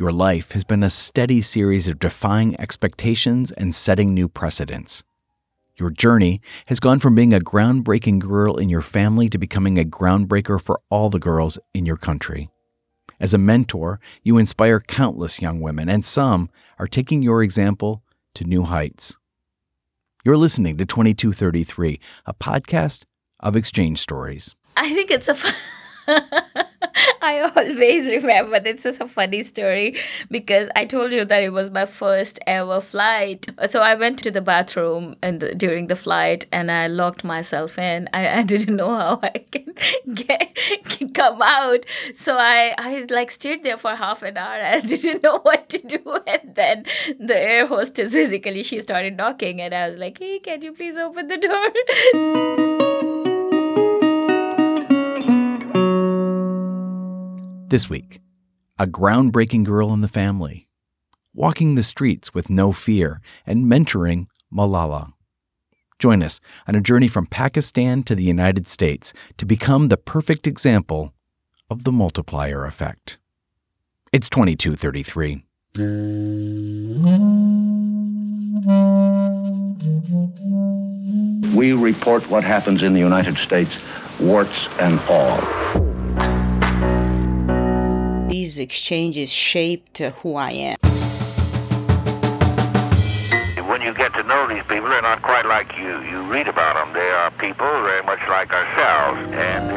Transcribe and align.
Your 0.00 0.12
life 0.12 0.52
has 0.52 0.64
been 0.64 0.82
a 0.82 0.88
steady 0.88 1.42
series 1.42 1.86
of 1.86 1.98
defying 1.98 2.58
expectations 2.58 3.52
and 3.52 3.74
setting 3.74 4.14
new 4.14 4.30
precedents. 4.30 5.04
Your 5.76 5.90
journey 5.90 6.40
has 6.68 6.80
gone 6.80 7.00
from 7.00 7.14
being 7.14 7.34
a 7.34 7.38
groundbreaking 7.38 8.20
girl 8.20 8.56
in 8.56 8.70
your 8.70 8.80
family 8.80 9.28
to 9.28 9.36
becoming 9.36 9.78
a 9.78 9.84
groundbreaker 9.84 10.58
for 10.58 10.80
all 10.88 11.10
the 11.10 11.18
girls 11.18 11.58
in 11.74 11.84
your 11.84 11.98
country. 11.98 12.48
As 13.20 13.34
a 13.34 13.38
mentor, 13.38 14.00
you 14.22 14.38
inspire 14.38 14.80
countless 14.80 15.42
young 15.42 15.60
women, 15.60 15.90
and 15.90 16.02
some 16.02 16.48
are 16.78 16.88
taking 16.88 17.20
your 17.20 17.42
example 17.42 18.02
to 18.36 18.44
new 18.44 18.62
heights. 18.62 19.18
You're 20.24 20.38
listening 20.38 20.78
to 20.78 20.86
2233, 20.86 22.00
a 22.24 22.32
podcast 22.32 23.04
of 23.40 23.54
exchange 23.54 23.98
stories. 23.98 24.56
I 24.78 24.94
think 24.94 25.10
it's 25.10 25.28
a. 25.28 25.36
I 27.22 27.40
always 27.56 28.06
remember 28.06 28.60
this 28.60 28.86
is 28.86 29.00
a 29.00 29.08
funny 29.08 29.42
story 29.42 29.96
because 30.30 30.68
I 30.74 30.84
told 30.84 31.12
you 31.12 31.24
that 31.24 31.42
it 31.42 31.52
was 31.52 31.70
my 31.70 31.86
first 31.86 32.40
ever 32.46 32.80
flight. 32.80 33.48
So 33.68 33.80
I 33.80 33.94
went 33.94 34.18
to 34.20 34.30
the 34.30 34.40
bathroom 34.40 35.16
and 35.22 35.40
during 35.56 35.88
the 35.88 35.96
flight 35.96 36.46
and 36.52 36.70
I 36.70 36.86
locked 36.86 37.24
myself 37.24 37.78
in. 37.78 38.08
I, 38.12 38.40
I 38.40 38.42
didn't 38.42 38.76
know 38.76 38.94
how 38.94 39.20
I 39.22 39.44
can 39.50 39.74
get 40.14 40.56
can 40.84 41.10
come 41.10 41.42
out. 41.42 41.84
So 42.14 42.36
I 42.38 42.74
I 42.78 43.06
like 43.10 43.30
stayed 43.30 43.64
there 43.64 43.78
for 43.78 43.94
half 43.94 44.22
an 44.22 44.36
hour. 44.36 44.62
I 44.62 44.80
didn't 44.92 45.22
know 45.22 45.38
what 45.40 45.68
to 45.70 45.78
do 45.78 46.18
and 46.26 46.54
then 46.54 46.84
the 47.18 47.36
air 47.36 47.66
hostess 47.66 48.12
basically 48.14 48.62
she 48.62 48.80
started 48.80 49.16
knocking 49.16 49.60
and 49.60 49.74
I 49.74 49.88
was 49.90 49.98
like, 49.98 50.18
"Hey, 50.18 50.38
can 50.38 50.62
you 50.62 50.72
please 50.72 50.96
open 50.96 51.28
the 51.28 51.36
door?" 51.36 52.59
This 57.70 57.88
week, 57.88 58.20
a 58.80 58.86
groundbreaking 58.88 59.62
girl 59.62 59.92
in 59.92 60.00
the 60.00 60.08
family, 60.08 60.66
walking 61.32 61.76
the 61.76 61.84
streets 61.84 62.34
with 62.34 62.50
no 62.50 62.72
fear, 62.72 63.20
and 63.46 63.66
mentoring 63.66 64.26
Malala. 64.52 65.12
Join 66.00 66.20
us 66.20 66.40
on 66.66 66.74
a 66.74 66.80
journey 66.80 67.06
from 67.06 67.26
Pakistan 67.26 68.02
to 68.02 68.16
the 68.16 68.24
United 68.24 68.66
States 68.66 69.12
to 69.36 69.46
become 69.46 69.86
the 69.86 69.96
perfect 69.96 70.48
example 70.48 71.14
of 71.70 71.84
the 71.84 71.92
multiplier 71.92 72.64
effect. 72.66 73.18
It's 74.12 74.28
2233. 74.28 75.44
We 81.54 81.72
report 81.72 82.28
what 82.28 82.42
happens 82.42 82.82
in 82.82 82.94
the 82.94 82.98
United 82.98 83.36
States, 83.36 83.70
warts 84.18 84.66
and 84.80 84.98
all 85.08 85.89
exchanges 88.60 89.32
shaped 89.32 89.98
who 89.98 90.36
I 90.36 90.50
am. 90.50 90.76
When 93.68 93.82
you 93.82 93.94
get 93.94 94.12
to 94.14 94.22
know 94.24 94.46
these 94.48 94.62
people, 94.64 94.88
they're 94.88 95.02
not 95.02 95.22
quite 95.22 95.46
like 95.46 95.76
you, 95.78 96.00
you 96.02 96.22
read 96.22 96.48
about 96.48 96.74
them. 96.74 96.92
They 96.92 97.10
are 97.10 97.30
people 97.32 97.66
very 97.82 98.02
much 98.02 98.20
like 98.28 98.52
ourselves. 98.52 99.20
And 99.32 99.70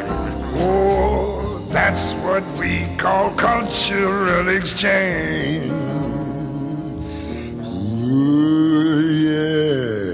oh, 0.57 1.65
that's 1.71 2.13
what 2.15 2.43
we 2.59 2.85
call 2.97 3.31
cultural 3.35 4.47
exchange. 4.49 5.71
Ooh, 8.05 9.01
yeah. 9.09 10.12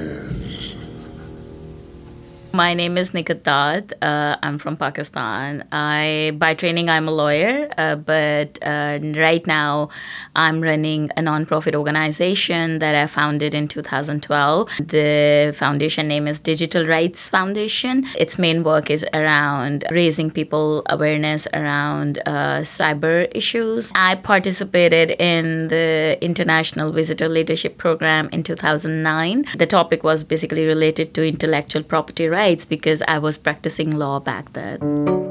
My 2.51 2.73
name 2.73 2.97
is 2.97 3.11
Nighat 3.11 3.43
Dad. 3.43 3.93
Uh, 4.01 4.35
I'm 4.41 4.57
from 4.57 4.75
Pakistan. 4.75 5.67
I, 5.71 6.31
by 6.35 6.55
training, 6.55 6.89
I'm 6.89 7.07
a 7.07 7.11
lawyer, 7.11 7.69
uh, 7.77 7.95
but 7.95 8.57
uh, 8.63 8.97
right 9.15 9.45
now 9.45 9.89
I'm 10.35 10.59
running 10.59 11.11
a 11.15 11.21
nonprofit 11.21 11.75
organization 11.75 12.79
that 12.79 12.95
I 12.95 13.05
founded 13.05 13.53
in 13.53 13.67
2012. 13.67 14.69
The 14.79 15.53
foundation 15.55 16.07
name 16.07 16.27
is 16.27 16.39
Digital 16.39 16.87
Rights 16.87 17.29
Foundation. 17.29 18.05
Its 18.17 18.39
main 18.39 18.63
work 18.63 18.89
is 18.89 19.05
around 19.13 19.83
raising 19.91 20.31
people 20.31 20.81
awareness 20.87 21.47
around 21.53 22.17
uh, 22.25 22.61
cyber 22.61 23.31
issues. 23.35 23.91
I 23.93 24.15
participated 24.15 25.11
in 25.19 25.67
the 25.67 26.17
International 26.19 26.91
Visitor 26.91 27.29
Leadership 27.29 27.77
Program 27.77 28.27
in 28.31 28.41
2009. 28.41 29.45
The 29.55 29.67
topic 29.67 30.03
was 30.03 30.23
basically 30.23 30.65
related 30.65 31.13
to 31.13 31.27
intellectual 31.27 31.83
property 31.83 32.27
rights 32.27 32.38
rights 32.39 32.65
because 32.65 33.03
I 33.05 33.17
was 33.19 33.37
practicing 33.37 33.97
law 33.97 34.21
back 34.21 34.53
then. 34.53 35.28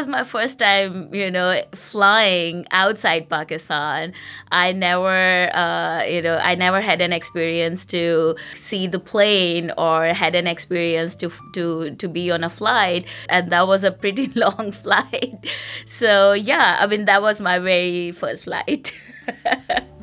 Was 0.00 0.08
my 0.08 0.24
first 0.24 0.58
time, 0.58 1.12
you 1.12 1.30
know, 1.30 1.62
flying 1.74 2.64
outside 2.70 3.28
Pakistan. 3.28 4.14
I 4.50 4.72
never, 4.72 5.54
uh, 5.54 6.04
you 6.04 6.22
know, 6.22 6.38
I 6.38 6.54
never 6.54 6.80
had 6.80 7.02
an 7.02 7.12
experience 7.12 7.84
to 7.86 8.34
see 8.54 8.86
the 8.86 8.98
plane 8.98 9.72
or 9.76 10.06
had 10.06 10.34
an 10.34 10.46
experience 10.46 11.14
to 11.16 11.28
to 11.52 11.90
to 11.96 12.08
be 12.08 12.30
on 12.30 12.42
a 12.44 12.48
flight, 12.48 13.04
and 13.28 13.52
that 13.52 13.68
was 13.68 13.84
a 13.84 13.92
pretty 13.92 14.28
long 14.44 14.72
flight. 14.84 15.36
So 15.84 16.32
yeah, 16.32 16.78
I 16.80 16.86
mean, 16.86 17.04
that 17.04 17.20
was 17.20 17.38
my 17.38 17.58
very 17.58 18.12
first 18.12 18.44
flight. 18.44 18.96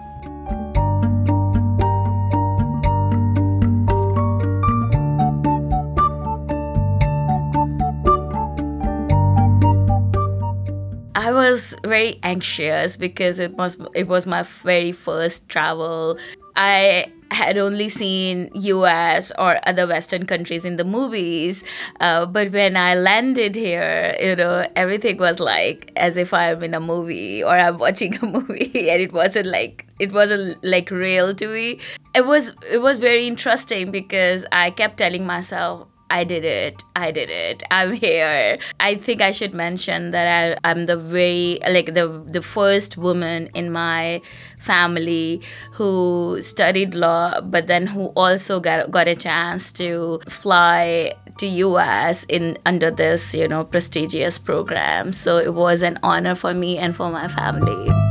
was 11.32 11.76
very 11.84 12.20
anxious 12.24 12.98
because 12.98 13.40
it 13.40 13.54
was 13.54 13.80
it 13.94 14.08
was 14.08 14.26
my 14.26 14.44
very 14.44 14.92
first 14.92 15.48
travel. 15.50 16.18
I 16.56 17.12
had 17.30 17.58
only 17.58 17.90
seen 17.90 18.50
US 18.54 19.32
or 19.38 19.60
other 19.68 19.86
Western 19.86 20.26
countries 20.26 20.64
in 20.64 20.78
the 20.78 20.84
movies, 20.84 21.64
uh, 22.00 22.26
but 22.26 22.52
when 22.52 22.78
I 22.78 22.96
landed 22.96 23.56
here, 23.56 24.16
you 24.20 24.36
know, 24.36 24.68
everything 24.76 25.18
was 25.18 25.40
like 25.40 25.92
as 25.96 26.18
if 26.18 26.34
I'm 26.34 26.64
in 26.64 26.74
a 26.74 26.80
movie 26.80 27.44
or 27.44 27.58
I'm 27.58 27.78
watching 27.86 28.16
a 28.16 28.26
movie, 28.26 28.90
and 28.90 29.02
it 29.02 29.14
wasn't 29.14 29.48
like 29.48 29.86
it 30.00 30.12
wasn't 30.12 30.64
like 30.64 30.92
real 30.92 31.34
to 31.36 31.48
me. 31.48 31.80
It 32.16 32.26
was 32.26 32.54
it 32.72 32.80
was 32.80 33.00
very 33.00 33.28
interesting 33.28 33.92
because 33.92 34.46
I 34.52 34.72
kept 34.72 34.98
telling 34.98 35.26
myself 35.26 35.88
I 36.10 36.24
did 36.24 36.46
it. 36.46 36.84
I 36.96 37.12
did 37.12 37.30
it. 37.30 37.64
I'm 37.70 37.94
here. 37.94 38.60
I 38.80 38.96
think 38.96 39.22
I 39.22 39.32
should 39.32 39.54
mention 39.54 40.12
that 40.12 40.58
I, 40.64 40.72
am 40.72 40.86
the 40.86 40.96
very 40.96 41.60
like 41.68 41.94
the 41.94 42.24
the 42.26 42.42
first 42.42 42.98
woman 42.98 43.50
in 43.54 43.72
my 43.72 44.22
family 44.60 45.42
who 45.74 46.40
studied 46.42 46.96
law, 46.96 47.42
but 47.42 47.68
then 47.68 47.88
who 47.88 48.08
also 48.16 48.60
got 48.60 48.90
got 48.90 49.08
a 49.08 49.16
chance 49.16 49.72
to 49.74 50.22
fly 50.30 51.14
to 51.38 51.48
US 51.48 52.26
in 52.30 52.58
under 52.66 52.90
this 52.90 53.34
you 53.34 53.48
know 53.48 53.64
prestigious 53.64 54.38
program. 54.38 55.12
So 55.12 55.38
it 55.38 55.54
was 55.54 55.82
an 55.82 56.00
honor 56.04 56.36
for 56.36 56.54
me 56.54 56.78
and 56.78 56.96
for 56.96 57.10
my 57.12 57.28
family. 57.28 58.07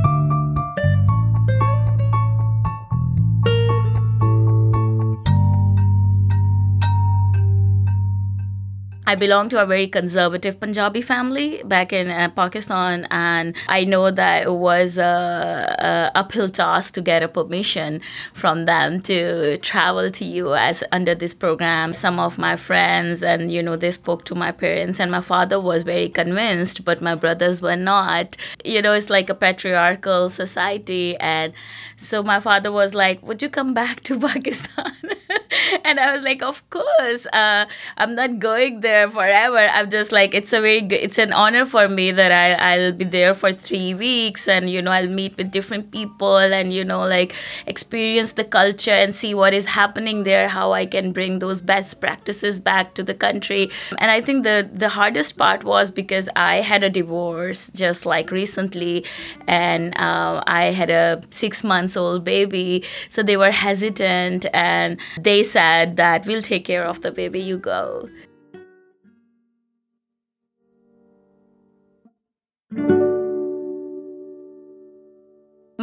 I 9.07 9.15
belong 9.15 9.47
to 9.49 9.61
a 9.61 9.65
very 9.65 9.87
conservative 9.87 10.59
Punjabi 10.59 11.01
family 11.01 11.63
back 11.63 11.93
in 11.93 12.09
uh, 12.09 12.27
Pakistan, 12.27 13.07
and 13.09 13.55
I 13.69 13.85
know 13.85 14.11
that 14.11 14.43
it 14.43 14.51
was 14.51 14.97
a, 14.97 16.11
a, 16.13 16.19
uphill 16.19 16.49
task 16.49 16.93
to 16.95 17.01
get 17.01 17.23
a 17.23 17.29
permission 17.29 18.01
from 18.33 18.65
them 18.65 19.01
to 19.03 19.59
travel 19.59 20.11
to 20.11 20.25
US 20.25 20.83
under 20.91 21.15
this 21.15 21.33
program. 21.33 21.93
Some 21.93 22.19
of 22.19 22.37
my 22.37 22.57
friends 22.57 23.23
and 23.23 23.49
you 23.49 23.63
know 23.63 23.77
they 23.77 23.91
spoke 23.91 24.25
to 24.25 24.35
my 24.35 24.51
parents, 24.51 24.99
and 24.99 25.09
my 25.09 25.21
father 25.21 25.57
was 25.57 25.83
very 25.83 26.09
convinced, 26.09 26.83
but 26.83 27.01
my 27.01 27.15
brothers 27.15 27.61
were 27.61 27.77
not. 27.77 28.35
You 28.65 28.81
know, 28.81 28.91
it's 28.91 29.09
like 29.09 29.29
a 29.29 29.35
patriarchal 29.35 30.27
society, 30.27 31.15
and 31.15 31.53
so 31.95 32.23
my 32.23 32.41
father 32.41 32.73
was 32.73 32.93
like, 32.93 33.25
"Would 33.25 33.41
you 33.41 33.49
come 33.49 33.73
back 33.73 34.01
to 34.01 34.19
Pakistan?" 34.27 35.17
and 35.83 35.99
I 35.99 36.13
was 36.13 36.21
like, 36.23 36.41
of 36.41 36.67
course, 36.69 37.25
uh, 37.33 37.65
I'm 37.97 38.15
not 38.15 38.39
going 38.39 38.81
there 38.81 39.09
forever. 39.09 39.57
I'm 39.57 39.89
just 39.89 40.11
like, 40.11 40.33
it's 40.33 40.53
a 40.53 40.61
very 40.61 40.81
good, 40.81 40.99
it's 40.99 41.17
an 41.17 41.33
honor 41.33 41.65
for 41.65 41.87
me 41.87 42.11
that 42.11 42.31
I, 42.31 42.53
I'll 42.53 42.91
be 42.91 43.05
there 43.05 43.33
for 43.33 43.53
three 43.53 43.93
weeks 43.93 44.47
and, 44.47 44.69
you 44.69 44.81
know, 44.81 44.91
I'll 44.91 45.07
meet 45.07 45.37
with 45.37 45.51
different 45.51 45.91
people 45.91 46.37
and, 46.37 46.73
you 46.73 46.83
know, 46.83 47.01
like 47.01 47.35
experience 47.65 48.33
the 48.33 48.43
culture 48.43 48.91
and 48.91 49.13
see 49.13 49.33
what 49.33 49.53
is 49.53 49.65
happening 49.65 50.23
there, 50.23 50.47
how 50.47 50.73
I 50.73 50.85
can 50.85 51.11
bring 51.11 51.39
those 51.39 51.61
best 51.61 51.99
practices 52.01 52.59
back 52.59 52.93
to 52.95 53.03
the 53.03 53.13
country. 53.13 53.69
And 53.99 54.11
I 54.11 54.21
think 54.21 54.43
the, 54.43 54.69
the 54.71 54.89
hardest 54.89 55.37
part 55.37 55.63
was 55.63 55.91
because 55.91 56.29
I 56.35 56.57
had 56.57 56.83
a 56.83 56.89
divorce 56.89 57.71
just 57.73 58.05
like 58.05 58.31
recently 58.31 59.05
and 59.47 59.97
uh, 59.97 60.43
I 60.47 60.65
had 60.65 60.89
a 60.89 61.21
six 61.29 61.63
months 61.63 61.97
old 61.97 62.23
baby. 62.23 62.83
So 63.09 63.23
they 63.23 63.37
were 63.37 63.51
hesitant 63.51 64.45
and 64.53 64.99
they 65.19 65.43
said 65.47 65.97
that 65.97 66.25
we'll 66.25 66.41
take 66.41 66.65
care 66.65 66.85
of 66.85 67.01
the 67.01 67.11
baby, 67.11 67.39
you 67.39 67.57
go. 67.57 68.09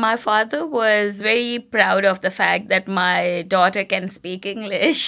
My 0.05 0.17
father 0.17 0.67
was 0.67 1.23
very 1.23 1.59
proud 1.59 2.05
of 2.05 2.21
the 2.21 2.31
fact 2.31 2.69
that 2.69 2.87
my 2.87 3.45
daughter 3.49 3.85
can 3.93 4.09
speak 4.09 4.45
English. 4.45 5.01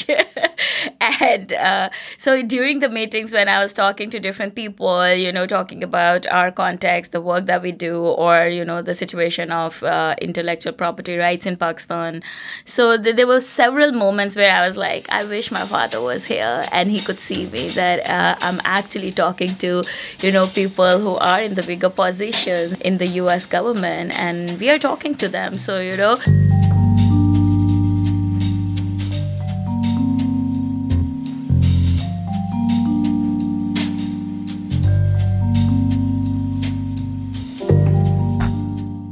and 1.01 1.53
uh, 1.53 1.91
so 2.17 2.43
during 2.43 2.81
the 2.81 2.89
meetings, 2.89 3.33
when 3.39 3.49
I 3.49 3.59
was 3.63 3.73
talking 3.73 4.09
to 4.11 4.19
different 4.19 4.55
people, 4.55 5.13
you 5.25 5.33
know, 5.37 5.47
talking 5.47 5.83
about 5.83 6.27
our 6.39 6.51
context, 6.51 7.13
the 7.13 7.21
work 7.21 7.45
that 7.47 7.61
we 7.67 7.73
do, 7.73 7.95
or, 8.27 8.47
you 8.47 8.65
know, 8.65 8.81
the 8.81 8.95
situation 8.95 9.51
of 9.51 9.83
uh, 9.83 10.15
intellectual 10.29 10.73
property 10.73 11.17
rights 11.17 11.45
in 11.45 11.57
Pakistan. 11.57 12.23
So 12.65 12.97
th- 12.97 13.17
there 13.17 13.27
were 13.27 13.41
several 13.41 13.93
moments 13.93 14.35
where 14.37 14.55
I 14.55 14.67
was 14.67 14.77
like, 14.77 15.07
I 15.11 15.25
wish 15.25 15.51
my 15.51 15.67
father 15.67 16.01
was 16.01 16.25
here 16.25 16.69
and 16.73 16.91
he 16.91 17.01
could 17.01 17.21
see 17.21 17.47
me, 17.47 17.69
that 17.71 18.01
uh, 18.17 18.37
I'm 18.41 18.61
actually 18.65 19.13
talking 19.13 19.57
to, 19.57 19.85
you 20.21 20.33
know, 20.33 20.47
people 20.47 21.01
who 21.01 21.17
are 21.17 21.41
in 21.43 21.55
the 21.55 21.63
bigger 21.63 21.91
position 21.91 22.77
in 22.81 22.99
the 22.99 23.09
US 23.23 23.47
government. 23.59 24.13
And 24.27 24.59
we 24.59 24.71
are 24.71 24.79
talking 24.87 25.17
to 25.17 25.29
them. 25.29 25.59
So, 25.59 25.81
you 25.81 25.97
know. 25.97 26.17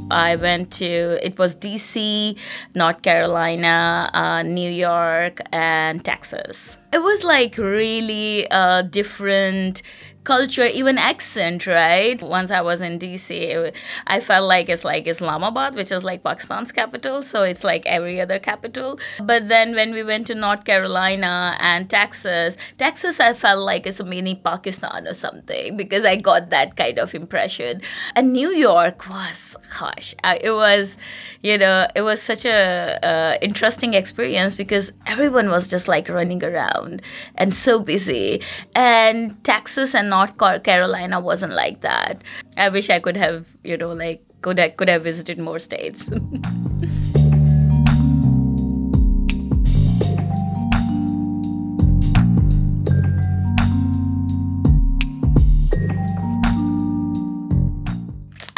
I 0.09 0.37
went 0.37 0.71
to 0.79 1.19
it 1.21 1.37
was 1.37 1.57
DC, 1.57 2.37
North 2.73 3.01
Carolina, 3.01 4.09
uh, 4.13 4.43
New 4.43 4.71
York, 4.71 5.41
and 5.51 6.03
Texas. 6.05 6.77
It 6.93 6.99
was 6.99 7.25
like 7.25 7.57
really 7.57 8.49
uh, 8.49 8.83
different 8.83 9.81
culture, 10.25 10.65
even 10.65 10.97
accent, 10.97 11.65
right? 11.67 12.21
Once 12.21 12.51
I 12.51 12.61
was 12.61 12.81
in 12.81 12.99
DC, 12.99 13.71
I 14.07 14.19
felt 14.19 14.47
like 14.47 14.67
it's 14.67 14.83
like 14.83 15.07
Islamabad, 15.07 15.75
which 15.75 15.91
is 15.91 16.03
like 16.03 16.23
Pakistan's 16.23 16.71
capital. 16.71 17.23
So 17.23 17.43
it's 17.43 17.63
like 17.63 17.85
every 17.85 18.19
other 18.19 18.39
capital. 18.39 18.99
But 19.23 19.47
then 19.47 19.75
when 19.75 19.93
we 19.93 20.03
went 20.03 20.27
to 20.27 20.35
North 20.35 20.65
Carolina 20.65 21.55
and 21.59 21.89
Texas, 21.89 22.57
Texas, 22.77 23.19
I 23.19 23.33
felt 23.33 23.59
like 23.59 23.85
it's 23.85 23.99
a 23.99 24.03
mini 24.03 24.35
Pakistan 24.35 25.07
or 25.07 25.13
something 25.13 25.77
because 25.77 26.03
I 26.05 26.15
got 26.17 26.49
that 26.49 26.75
kind 26.75 26.99
of 26.99 27.13
impression. 27.13 27.81
And 28.15 28.33
New 28.33 28.49
York 28.49 29.07
was, 29.09 29.55
gosh, 29.79 30.15
it 30.41 30.51
was, 30.51 30.97
you 31.41 31.57
know, 31.57 31.87
it 31.95 32.01
was 32.01 32.21
such 32.21 32.45
a 32.45 32.99
uh, 33.05 33.37
interesting 33.41 33.93
experience 33.93 34.55
because 34.55 34.91
everyone 35.05 35.49
was 35.49 35.69
just 35.69 35.87
like 35.87 36.09
running 36.09 36.43
around 36.43 37.01
and 37.35 37.55
so 37.55 37.79
busy. 37.79 38.41
And 38.75 39.41
Texas 39.43 39.93
and 39.93 40.09
North 40.15 40.63
Carolina 40.63 41.19
wasn't 41.19 41.53
like 41.53 41.81
that. 41.81 42.23
I 42.57 42.69
wish 42.69 42.89
I 42.89 42.99
could 42.99 43.17
have, 43.17 43.45
you 43.63 43.77
know, 43.77 43.91
like 43.91 44.21
could 44.41 44.59
I 44.59 44.69
could 44.69 44.89
have 44.89 45.03
visited 45.03 45.39
more 45.39 45.59
states. 45.59 46.09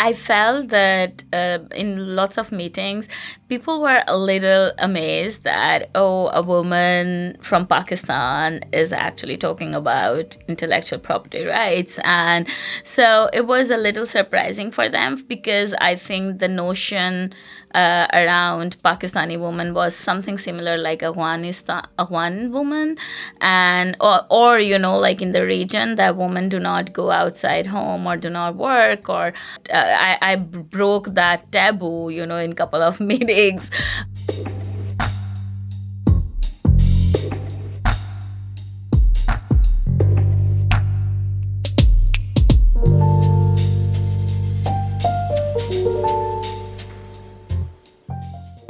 I 0.08 0.14
felt 0.14 0.70
that 0.70 1.26
uh, 1.34 1.60
in 1.76 2.16
lots 2.16 2.38
of 2.38 2.50
meetings, 2.50 3.10
people 3.50 3.82
were 3.82 4.04
a 4.08 4.18
little 4.18 4.72
amazed 4.78 5.44
that, 5.44 5.90
oh, 5.96 6.30
a 6.30 6.42
woman 6.42 7.36
from 7.42 7.68
Pakistan 7.68 8.64
is 8.72 8.94
actually 8.94 9.36
talking 9.36 9.76
about 9.76 10.38
intellectual 10.48 10.98
property 10.98 11.44
rights. 11.44 12.00
And 12.06 12.48
so 12.86 13.30
it 13.34 13.48
was 13.48 13.70
a 13.70 13.76
little 13.76 14.06
surprising 14.06 14.72
for 14.72 14.88
them 14.88 15.26
because 15.28 15.74
I 15.74 15.98
think 15.98 16.40
the 16.40 16.48
notion 16.48 17.34
uh, 17.78 18.08
around 18.12 18.76
Pakistani 18.84 19.40
woman 19.40 19.74
was 19.74 19.96
something 19.96 20.38
similar 20.38 20.78
like 20.78 21.04
Afghanistan, 21.04 21.84
Afghan 22.00 22.52
woman, 22.52 22.98
and 23.40 23.96
or, 24.02 24.22
or 24.30 24.60
you 24.60 24.80
know 24.80 24.98
like 24.98 25.22
in 25.22 25.32
the 25.32 25.46
region 25.46 25.96
that 25.96 26.18
women 26.18 26.50
do 26.50 26.60
not 26.60 26.92
go 26.94 27.12
outside 27.12 27.68
home 27.68 28.08
or 28.08 28.18
do 28.18 28.30
not 28.30 28.56
work 28.56 29.10
or 29.10 29.28
uh, 29.72 29.96
I, 30.10 30.18
I 30.22 30.36
broke 30.38 31.14
that 31.14 31.52
taboo 31.52 32.10
you 32.10 32.26
know 32.26 32.38
in 32.38 32.54
couple 32.54 32.82
of 32.82 33.00
meetings. 33.12 33.70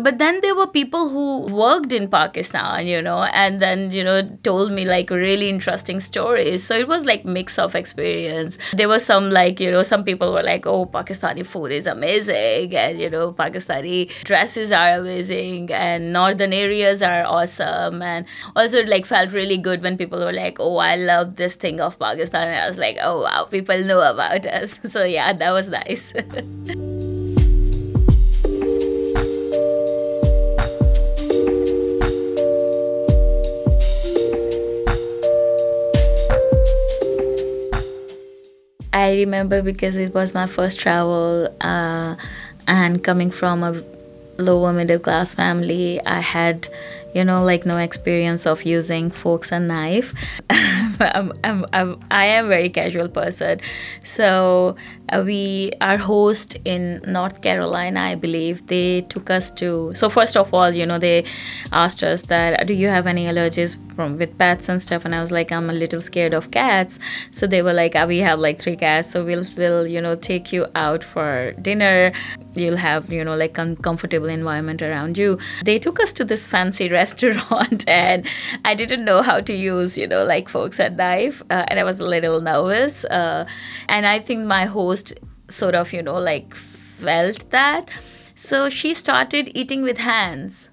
But 0.07 0.19
then 0.19 0.39
there 0.39 0.55
were 0.55 0.67
people 0.67 1.09
who 1.09 1.53
worked 1.53 1.91
in 1.91 2.07
Pakistan, 2.07 2.87
you 2.87 3.01
know, 3.01 3.23
and 3.23 3.61
then, 3.61 3.91
you 3.91 4.01
know, 4.01 4.25
told 4.41 4.71
me 4.71 4.85
like 4.85 5.09
really 5.09 5.49
interesting 5.49 5.99
stories. 5.99 6.63
So 6.63 6.77
it 6.77 6.87
was 6.87 7.03
like 7.03 7.25
mix 7.25 7.59
of 7.59 7.75
experience. 7.75 8.57
There 8.71 8.87
were 8.87 8.99
some 8.99 9.31
like, 9.31 9.59
you 9.59 9.69
know, 9.69 9.83
some 9.83 10.05
people 10.05 10.31
were 10.31 10.43
like, 10.43 10.65
oh, 10.65 10.85
Pakistani 10.85 11.45
food 11.45 11.73
is 11.73 11.87
amazing. 11.87 12.73
And, 12.73 12.97
you 13.01 13.09
know, 13.09 13.33
Pakistani 13.33 14.09
dresses 14.23 14.71
are 14.71 14.93
amazing 14.93 15.73
and 15.73 16.13
northern 16.13 16.53
areas 16.53 17.03
are 17.03 17.25
awesome. 17.25 18.01
And 18.01 18.25
also 18.55 18.85
like 18.85 19.05
felt 19.05 19.33
really 19.33 19.57
good 19.57 19.81
when 19.81 19.97
people 19.97 20.19
were 20.19 20.31
like, 20.31 20.55
oh, 20.61 20.77
I 20.77 20.95
love 20.95 21.35
this 21.35 21.55
thing 21.55 21.81
of 21.81 21.99
Pakistan. 21.99 22.47
And 22.47 22.61
I 22.61 22.65
was 22.69 22.77
like, 22.77 22.95
oh, 23.01 23.23
wow, 23.23 23.43
people 23.43 23.83
know 23.83 24.09
about 24.09 24.47
us. 24.47 24.79
So 24.87 25.03
yeah, 25.03 25.33
that 25.33 25.51
was 25.51 25.67
nice. 25.67 26.13
I 38.97 39.11
remember 39.17 39.61
because 39.61 39.95
it 39.95 40.15
was 40.15 40.33
my 40.33 40.47
first 40.47 40.79
travel, 40.79 41.55
uh, 41.61 42.15
and 42.67 43.03
coming 43.03 43.29
from 43.29 43.63
a 43.63 43.83
lower 44.39 44.73
middle 44.73 44.97
class 44.97 45.35
family, 45.35 46.01
I 46.03 46.19
had, 46.19 46.67
you 47.13 47.23
know, 47.23 47.43
like 47.43 47.63
no 47.63 47.77
experience 47.77 48.47
of 48.47 48.63
using 48.63 49.11
forks 49.11 49.51
and 49.51 49.67
knife. 49.67 50.15
I'm, 50.49 51.31
I'm, 51.43 51.65
I'm, 51.73 52.03
I 52.09 52.25
am 52.25 52.47
very 52.47 52.69
casual 52.69 53.07
person, 53.07 53.59
so 54.03 54.75
we 55.13 55.71
our 55.81 55.97
host 55.97 56.57
in 56.65 57.01
North 57.05 57.41
Carolina, 57.41 58.01
I 58.01 58.15
believe, 58.15 58.67
they 58.67 59.01
took 59.01 59.29
us 59.29 59.49
to. 59.51 59.91
So 59.95 60.09
first 60.09 60.35
of 60.35 60.53
all, 60.53 60.71
you 60.71 60.85
know, 60.85 60.99
they 60.99 61.23
asked 61.71 62.03
us 62.03 62.23
that, 62.23 62.67
do 62.67 62.73
you 62.73 62.87
have 62.87 63.07
any 63.07 63.25
allergies 63.25 63.77
from 63.95 64.17
with 64.17 64.37
pets 64.37 64.69
and 64.69 64.81
stuff? 64.81 65.05
And 65.05 65.15
I 65.15 65.21
was 65.21 65.31
like, 65.31 65.51
I'm 65.51 65.69
a 65.69 65.73
little 65.73 66.01
scared 66.01 66.33
of 66.33 66.51
cats. 66.51 66.99
So 67.31 67.47
they 67.47 67.61
were 67.61 67.73
like, 67.73 67.95
ah, 67.95 68.05
we 68.05 68.19
have 68.19 68.39
like 68.39 68.59
three 68.59 68.75
cats, 68.75 69.09
so 69.11 69.23
we'll 69.23 69.45
we'll 69.55 69.87
you 69.87 70.01
know 70.01 70.15
take 70.15 70.51
you 70.51 70.67
out 70.75 71.03
for 71.03 71.53
dinner. 71.61 72.11
You'll 72.53 72.77
have 72.77 73.11
you 73.11 73.23
know 73.23 73.35
like 73.35 73.57
a 73.57 73.75
comfortable 73.77 74.27
environment 74.29 74.81
around 74.81 75.17
you. 75.17 75.37
They 75.63 75.79
took 75.79 75.99
us 75.99 76.11
to 76.13 76.25
this 76.25 76.47
fancy 76.47 76.89
restaurant, 77.01 77.87
and 77.87 78.27
I 78.65 78.73
didn't 78.73 79.05
know 79.05 79.21
how 79.21 79.39
to 79.39 79.53
use 79.53 79.97
you 79.97 80.07
know 80.07 80.23
like 80.25 80.49
forks 80.49 80.79
and 80.79 80.97
knife, 80.97 81.41
uh, 81.49 81.65
and 81.67 81.79
I 81.79 81.83
was 81.83 81.99
a 81.99 82.05
little 82.05 82.41
nervous. 82.41 83.05
Uh, 83.05 83.45
and 83.87 84.05
I 84.05 84.19
think 84.19 84.45
my 84.45 84.65
host 84.65 84.96
sort 85.49 85.75
of 85.75 85.93
you 85.93 86.01
know 86.01 86.17
like 86.17 86.55
felt 86.55 87.49
that. 87.51 87.89
So 88.35 88.69
she 88.69 88.93
started 88.93 89.51
eating 89.55 89.81
with 89.81 89.97
hands 89.97 90.69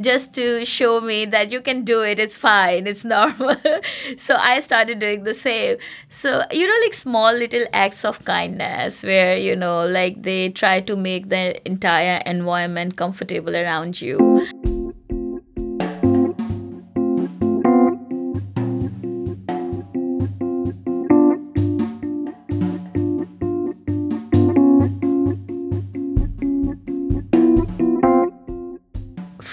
just 0.00 0.34
to 0.34 0.64
show 0.64 1.00
me 1.00 1.24
that 1.24 1.50
you 1.50 1.60
can 1.60 1.84
do 1.84 2.02
it. 2.02 2.18
It's 2.18 2.36
fine. 2.36 2.86
It's 2.86 3.04
normal. 3.04 3.56
So 4.18 4.36
i 4.36 4.60
started 4.60 4.98
doing 4.98 5.24
the 5.24 5.34
same. 5.34 5.76
So 6.10 6.42
you 6.50 6.66
know 6.66 6.78
like 6.84 6.94
small 6.94 7.32
little 7.32 7.66
acts 7.72 8.04
of 8.04 8.24
kindness 8.24 9.02
where 9.02 9.36
you 9.36 9.56
know 9.56 9.86
like 9.86 10.22
they 10.22 10.50
try 10.50 10.80
to 10.80 10.96
make 10.96 11.28
the 11.28 11.44
entire 11.66 12.18
environment 12.26 12.96
comfortable 12.96 13.56
around 13.56 14.00
you 14.00 14.18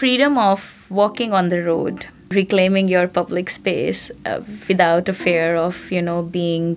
freedom 0.04 0.38
of 0.38 0.86
walking 0.90 1.32
on 1.32 1.48
the 1.48 1.64
road 1.64 2.08
reclaiming 2.32 2.90
your 2.90 3.08
public 3.08 3.50
space 3.50 4.12
uh, 4.26 4.42
without 4.68 5.08
a 5.08 5.14
fear 5.14 5.56
of 5.56 5.90
you 5.90 6.02
know 6.02 6.22
being 6.22 6.76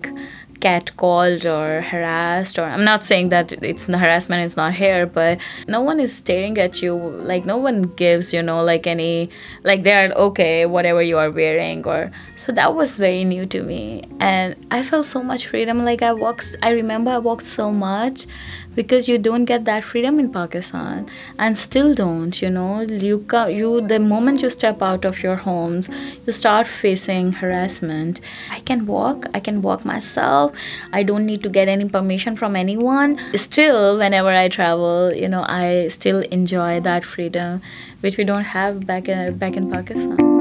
catcalled 0.61 1.45
or 1.45 1.83
harassed 1.83 2.57
or 2.57 2.63
i'm 2.63 2.85
not 2.85 3.05
saying 3.05 3.29
that 3.31 3.53
it's 3.65 3.87
harassment 3.87 4.45
is 4.45 4.57
not 4.57 4.73
here 4.75 5.07
but 5.07 5.41
no 5.67 5.81
one 5.81 5.99
is 5.99 6.15
staring 6.15 6.57
at 6.57 6.81
you 6.81 6.95
like 6.95 7.45
no 7.45 7.57
one 7.57 7.83
gives 8.03 8.33
you 8.33 8.41
know 8.41 8.63
like 8.63 8.87
any 8.87 9.29
like 9.65 9.83
they're 9.83 10.13
okay 10.13 10.65
whatever 10.65 11.03
you 11.03 11.19
are 11.19 11.33
wearing 11.33 11.85
or 11.85 12.13
so 12.37 12.53
that 12.53 12.75
was 12.77 12.97
very 12.97 13.25
new 13.25 13.45
to 13.45 13.63
me. 13.63 14.05
And 14.21 14.55
i 14.71 14.85
felt 14.85 15.05
so 15.05 15.21
much 15.21 15.49
freedom 15.49 15.85
like 15.85 16.01
i 16.01 16.13
walked 16.13 16.55
i 16.63 16.71
remember 16.71 17.11
i 17.11 17.19
walked 17.19 17.45
so 17.45 17.73
much 17.73 18.27
because 18.77 19.09
you 19.09 19.19
don't 19.19 19.47
get 19.47 19.65
that 19.65 19.83
freedom 19.83 20.21
in 20.21 20.31
Pakistan. 20.31 21.09
And 21.39 21.59
still 21.59 21.95
don't 21.95 22.41
you 22.41 22.51
know. 22.51 22.83
You 22.83 23.25
you 23.49 23.81
the 23.81 23.99
moment 23.99 24.43
you 24.43 24.51
step 24.51 24.83
out 24.83 25.05
of 25.05 25.23
your 25.23 25.37
homes 25.37 25.89
you 26.27 26.33
start 26.33 26.69
facing 26.69 27.33
harassment. 27.33 28.21
I 28.51 28.61
can 28.61 28.87
walk 28.87 29.27
I 29.35 29.41
can 29.41 29.63
walk 29.63 29.85
myself. 29.85 30.55
I 30.93 31.03
don't 31.03 31.27
need 31.27 31.43
to 31.43 31.49
get 31.49 31.69
any 31.69 31.89
permission 31.89 32.37
from 32.37 32.55
anyone. 32.55 33.19
Still 33.35 33.99
whenever 33.99 34.31
I 34.31 34.49
travel 34.49 35.13
you 35.13 35.29
know 35.29 35.45
I 35.49 35.89
still 35.89 36.21
enjoy 36.21 36.81
that 36.81 37.05
freedom 37.05 37.63
which 38.01 38.17
we 38.17 38.25
don't 38.25 38.45
have 38.45 38.87
back 38.87 39.09
in 39.09 39.39
back 39.39 39.57
in 39.57 39.71
Pakistan 39.71 40.36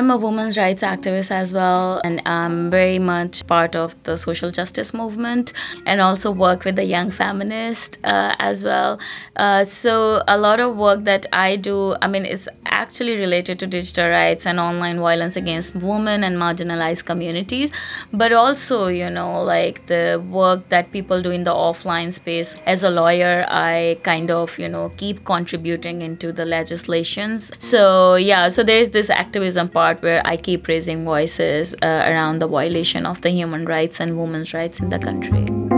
I'm 0.00 0.10
a 0.10 0.16
women's 0.16 0.56
rights 0.56 0.80
activist 0.80 1.30
as 1.30 1.52
well, 1.52 2.00
and 2.02 2.22
I'm 2.24 2.70
very 2.70 2.98
much 2.98 3.46
part 3.46 3.76
of 3.76 3.94
the 4.04 4.16
social 4.16 4.50
justice 4.50 4.94
movement 4.94 5.52
and 5.84 6.00
also 6.00 6.30
work 6.30 6.64
with 6.64 6.76
the 6.76 6.84
young 6.84 7.10
feminist 7.10 7.98
uh, 8.02 8.34
as 8.38 8.64
well. 8.64 8.98
Uh, 9.36 9.66
so, 9.66 10.22
a 10.26 10.38
lot 10.38 10.58
of 10.58 10.74
work 10.74 11.04
that 11.04 11.26
I 11.34 11.56
do, 11.56 11.96
I 12.00 12.08
mean, 12.08 12.24
it's 12.24 12.48
actually 12.64 13.16
related 13.16 13.58
to 13.58 13.66
digital 13.66 14.08
rights 14.08 14.46
and 14.46 14.58
online 14.58 15.00
violence 15.00 15.36
against 15.36 15.74
women 15.74 16.24
and 16.24 16.38
marginalized 16.38 17.04
communities, 17.04 17.70
but 18.10 18.32
also, 18.32 18.86
you 18.86 19.10
know, 19.10 19.42
like 19.42 19.84
the 19.86 20.24
work 20.30 20.66
that 20.70 20.92
people 20.92 21.20
do 21.20 21.30
in 21.30 21.44
the 21.44 21.52
offline 21.52 22.10
space. 22.10 22.54
As 22.64 22.82
a 22.84 22.90
lawyer, 22.90 23.44
I 23.48 23.98
kind 24.02 24.30
of, 24.30 24.58
you 24.58 24.68
know, 24.68 24.90
keep 24.96 25.26
contributing 25.26 26.00
into 26.00 26.32
the 26.32 26.46
legislations. 26.46 27.52
So, 27.58 28.14
yeah, 28.14 28.48
so 28.48 28.62
there's 28.62 28.90
this 28.90 29.10
activism 29.10 29.68
part 29.68 29.89
part 29.90 30.02
where 30.02 30.22
I 30.24 30.36
keep 30.36 30.68
raising 30.68 31.04
voices 31.04 31.74
uh, 31.82 32.04
around 32.10 32.38
the 32.38 32.46
violation 32.46 33.06
of 33.06 33.20
the 33.22 33.30
human 33.30 33.64
rights 33.64 34.00
and 34.00 34.16
women's 34.18 34.54
rights 34.54 34.78
in 34.78 34.90
the 34.90 34.98
country. 34.98 35.69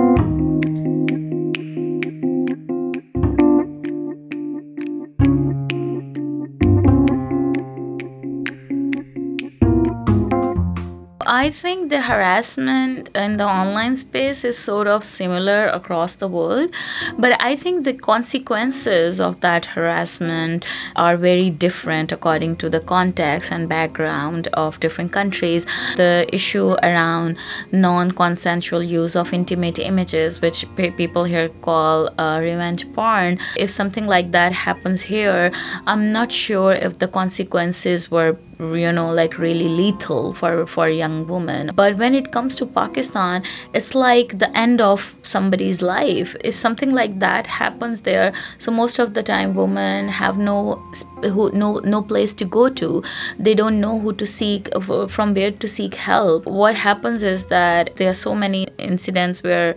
I 11.42 11.50
think 11.50 11.90
the 11.90 12.02
harassment 12.02 13.10
in 13.16 13.36
the 13.36 13.48
online 13.48 13.96
space 13.96 14.44
is 14.44 14.56
sort 14.56 14.86
of 14.86 15.04
similar 15.04 15.66
across 15.66 16.14
the 16.14 16.28
world, 16.28 16.70
but 17.18 17.32
I 17.40 17.56
think 17.56 17.82
the 17.82 17.94
consequences 17.94 19.20
of 19.20 19.40
that 19.40 19.64
harassment 19.64 20.64
are 20.94 21.16
very 21.16 21.50
different 21.50 22.12
according 22.12 22.58
to 22.58 22.70
the 22.70 22.78
context 22.78 23.50
and 23.50 23.68
background 23.68 24.46
of 24.52 24.78
different 24.78 25.10
countries. 25.10 25.66
The 25.96 26.28
issue 26.32 26.76
around 26.80 27.38
non 27.72 28.12
consensual 28.12 28.84
use 28.84 29.16
of 29.16 29.32
intimate 29.32 29.80
images, 29.80 30.40
which 30.40 30.64
people 30.76 31.24
here 31.24 31.48
call 31.60 32.08
uh, 32.20 32.38
revenge 32.40 32.86
porn, 32.92 33.40
if 33.56 33.68
something 33.68 34.06
like 34.06 34.30
that 34.30 34.52
happens 34.52 35.02
here, 35.02 35.50
I'm 35.88 36.12
not 36.12 36.30
sure 36.30 36.72
if 36.72 37.00
the 37.00 37.08
consequences 37.08 38.12
were 38.12 38.38
you 38.74 38.92
know 38.92 39.10
like 39.12 39.38
really 39.38 39.68
lethal 39.68 40.32
for 40.34 40.66
for 40.66 40.86
a 40.86 40.94
young 40.94 41.26
woman. 41.26 41.70
But 41.74 41.96
when 41.96 42.14
it 42.14 42.32
comes 42.32 42.54
to 42.56 42.66
pakistan 42.66 43.42
it's 43.74 43.94
like 43.94 44.38
the 44.38 44.50
end 44.56 44.80
of 44.80 45.14
somebody's 45.22 45.82
life. 45.82 46.36
If 46.44 46.54
something 46.56 46.90
like 46.90 47.18
that 47.20 47.46
happens 47.46 48.02
there 48.02 48.32
so 48.58 48.70
most 48.70 48.98
of 48.98 49.14
the 49.14 49.22
time 49.22 49.54
women 49.54 50.08
have 50.08 50.38
no 50.38 50.82
who, 51.22 51.50
no 51.52 51.78
no 51.78 52.02
place 52.02 52.34
to 52.34 52.44
go 52.44 52.68
to. 52.68 53.02
They 53.38 53.54
don't 53.54 53.80
know 53.80 53.98
who 53.98 54.12
to 54.14 54.26
seek 54.26 54.68
uh, 54.74 55.06
from 55.06 55.34
where 55.34 55.50
to 55.50 55.68
seek 55.68 55.94
help. 55.94 56.46
What 56.46 56.74
happens 56.74 57.22
is 57.22 57.46
that 57.46 57.96
there 57.96 58.10
are 58.10 58.20
so 58.22 58.34
many 58.34 58.68
incidents 58.78 59.42
where 59.42 59.74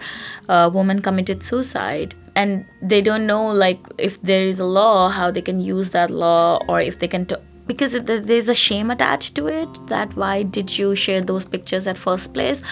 uh, 0.50 0.66
a 0.66 0.70
woman 0.70 1.02
committed 1.02 1.44
suicide. 1.44 2.16
And 2.36 2.66
they 2.82 3.02
don't 3.02 3.26
know 3.26 3.48
like 3.48 3.80
if 3.98 4.22
there 4.22 4.44
is 4.44 4.60
a 4.60 4.66
law 4.66 5.10
how 5.10 5.32
they 5.32 5.42
can 5.42 5.62
use 5.62 5.92
that 5.92 6.10
law 6.10 6.60
or 6.68 6.82
if 6.82 7.00
they 7.00 7.08
can 7.08 7.26
t- 7.26 7.36
because 7.68 7.94
there's 7.94 8.50
a 8.50 8.56
shame 8.56 8.92
attached 8.92 9.36
to 9.36 9.48
it 9.48 9.88
that 9.88 10.16
why 10.16 10.44
did 10.44 10.78
you 10.78 10.96
share 10.96 11.22
those 11.22 11.46
pictures 11.46 11.88
at 11.88 11.98
first 11.98 12.34
place? 12.34 12.64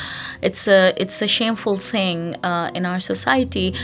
It's 0.41 0.67
a 0.67 0.93
it's 0.97 1.21
a 1.21 1.27
shameful 1.27 1.77
thing 1.77 2.35
uh, 2.43 2.71
in 2.75 2.85
our 2.85 2.99
society 2.99 3.75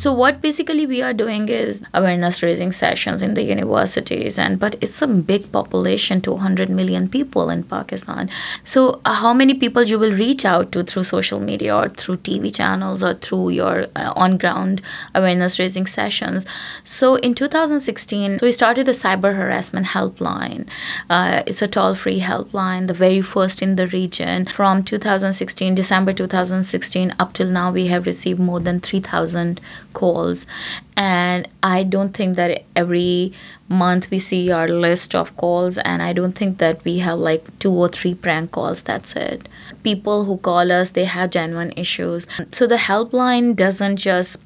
So 0.00 0.14
what 0.14 0.40
basically 0.40 0.86
we 0.86 1.02
are 1.02 1.12
doing 1.12 1.50
is 1.50 1.82
awareness 1.92 2.42
raising 2.42 2.72
sessions 2.72 3.20
in 3.20 3.34
the 3.34 3.42
universities 3.42 4.38
and 4.38 4.58
but 4.58 4.76
it's 4.80 5.02
a 5.02 5.06
big 5.06 5.52
population 5.52 6.22
200 6.22 6.70
million 6.70 7.06
people 7.06 7.50
in 7.50 7.64
Pakistan. 7.64 8.30
So 8.64 9.02
uh, 9.04 9.12
how 9.12 9.34
many 9.34 9.52
people 9.52 9.82
you 9.82 9.98
will 9.98 10.12
reach 10.12 10.46
out 10.46 10.72
to 10.72 10.84
through 10.84 11.04
social 11.04 11.38
media 11.38 11.76
or 11.76 11.90
through 11.90 12.16
TV 12.28 12.54
channels 12.54 13.02
or 13.02 13.12
through 13.12 13.50
your 13.50 13.88
uh, 13.94 14.14
on 14.16 14.38
ground 14.38 14.80
awareness 15.14 15.58
raising 15.58 15.86
sessions. 15.86 16.46
So 16.82 17.16
in 17.16 17.34
2016 17.34 18.38
we 18.40 18.52
started 18.52 18.88
a 18.88 18.92
cyber 18.92 19.36
harassment 19.36 19.88
helpline. 19.88 20.66
Uh, 21.10 21.42
it's 21.46 21.60
a 21.60 21.68
toll 21.68 21.94
free 21.94 22.20
helpline, 22.20 22.86
the 22.86 22.94
very 22.94 23.20
first 23.20 23.60
in 23.60 23.76
the 23.76 23.86
region. 23.88 24.46
From 24.46 24.82
2016 24.82 25.74
December 25.74 26.14
2016 26.14 27.14
up 27.18 27.34
till 27.34 27.50
now 27.50 27.70
we 27.70 27.88
have 27.88 28.06
received 28.06 28.40
more 28.40 28.60
than 28.60 28.80
3000 28.80 29.60
calls. 29.92 30.46
And 30.96 31.48
i 31.62 31.82
don't 31.82 32.12
think 32.12 32.36
that 32.36 32.64
every 32.76 33.32
month 33.68 34.10
we 34.10 34.18
see 34.18 34.50
our 34.50 34.68
list 34.68 35.14
of 35.14 35.34
calls 35.36 35.78
and 35.78 36.02
i 36.02 36.12
don't 36.12 36.32
think 36.32 36.58
that 36.58 36.84
we 36.84 36.98
have 36.98 37.18
like 37.18 37.46
two 37.58 37.72
or 37.72 37.88
three 37.88 38.14
prank 38.14 38.52
calls. 38.52 38.82
That's 38.82 39.14
it. 39.16 39.48
People 39.82 40.24
who 40.24 40.36
call 40.38 40.72
us 40.72 40.92
they 40.92 41.04
have 41.04 41.30
genuine 41.30 41.72
issues. 41.76 42.26
So 42.52 42.66
the 42.66 42.76
helpline 42.76 43.56
doesn't 43.56 43.96
just 43.96 44.36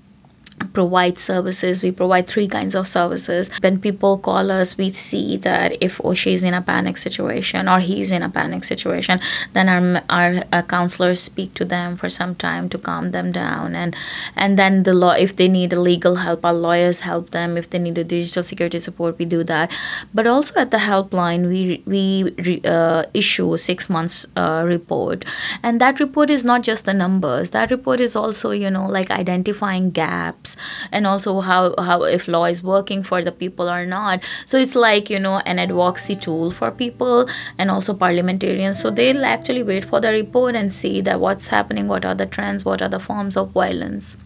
provide 0.72 1.18
services. 1.18 1.82
We 1.82 1.90
provide 1.92 2.26
three 2.26 2.48
kinds 2.48 2.74
of 2.74 2.86
services. 2.88 3.50
When 3.60 3.80
people 3.80 4.18
call 4.18 4.50
us 4.50 4.76
we 4.76 4.92
see 4.92 5.36
that 5.38 5.76
if 5.80 5.98
Oshay 5.98 6.34
is 6.34 6.44
in 6.44 6.54
a 6.54 6.62
panic 6.62 6.96
situation 6.96 7.68
or 7.68 7.80
he's 7.80 8.10
in 8.10 8.22
a 8.22 8.28
panic 8.28 8.64
situation 8.64 9.20
then 9.52 9.68
our, 9.68 10.02
our 10.10 10.44
uh, 10.52 10.62
counselors 10.62 11.20
speak 11.20 11.54
to 11.54 11.64
them 11.64 11.96
for 11.96 12.08
some 12.08 12.34
time 12.34 12.68
to 12.70 12.78
calm 12.78 13.10
them 13.12 13.32
down. 13.32 13.74
And 13.74 13.96
and 14.36 14.58
then 14.58 14.82
the 14.82 14.92
law 14.92 15.12
if 15.12 15.36
they 15.36 15.48
need 15.48 15.72
a 15.72 15.80
legal 15.80 16.16
help 16.16 16.44
our 16.44 16.52
lawyers 16.52 17.00
help 17.00 17.30
them. 17.30 17.56
If 17.56 17.70
they 17.70 17.78
need 17.78 17.98
a 17.98 18.04
digital 18.04 18.42
security 18.42 18.80
support 18.80 19.18
we 19.18 19.24
do 19.24 19.44
that. 19.44 19.70
But 20.12 20.26
also 20.26 20.60
at 20.60 20.70
the 20.70 20.78
helpline 20.78 21.48
we 21.48 21.82
we 21.86 22.60
uh, 22.64 23.04
issue 23.14 23.56
six 23.56 23.88
months 23.88 24.26
uh, 24.36 24.62
report. 24.66 25.24
And 25.62 25.80
that 25.80 26.00
report 26.00 26.30
is 26.30 26.44
not 26.44 26.62
just 26.62 26.84
the 26.84 26.94
numbers. 26.94 27.50
That 27.50 27.70
report 27.70 28.00
is 28.00 28.16
also 28.16 28.50
you 28.50 28.70
know 28.70 28.86
like 28.86 29.10
identifying 29.10 29.90
gaps 29.90 30.43
and 30.92 31.06
also 31.06 31.40
how 31.40 31.74
how 31.78 32.02
if 32.04 32.28
law 32.28 32.44
is 32.44 32.62
working 32.62 33.02
for 33.02 33.22
the 33.22 33.32
people 33.32 33.70
or 33.70 33.86
not. 33.86 34.22
So 34.46 34.58
it's 34.58 34.74
like 34.74 35.10
you 35.10 35.18
know 35.18 35.38
an 35.52 35.58
advocacy 35.58 36.16
tool 36.16 36.50
for 36.50 36.70
people 36.70 37.28
and 37.58 37.70
also 37.70 37.94
parliamentarians. 37.94 38.80
So 38.80 38.90
they'll 38.90 39.24
actually 39.24 39.62
wait 39.62 39.84
for 39.84 40.00
the 40.00 40.12
report 40.12 40.54
and 40.54 40.72
see 40.72 41.00
that 41.02 41.20
what's 41.20 41.48
happening 41.48 41.88
what 41.88 42.04
are 42.04 42.14
the 42.14 42.26
trends 42.26 42.64
what 42.64 42.82
are 42.82 42.88
the 42.88 43.00
forms 43.00 43.36
of 43.36 43.50
violence 43.50 44.16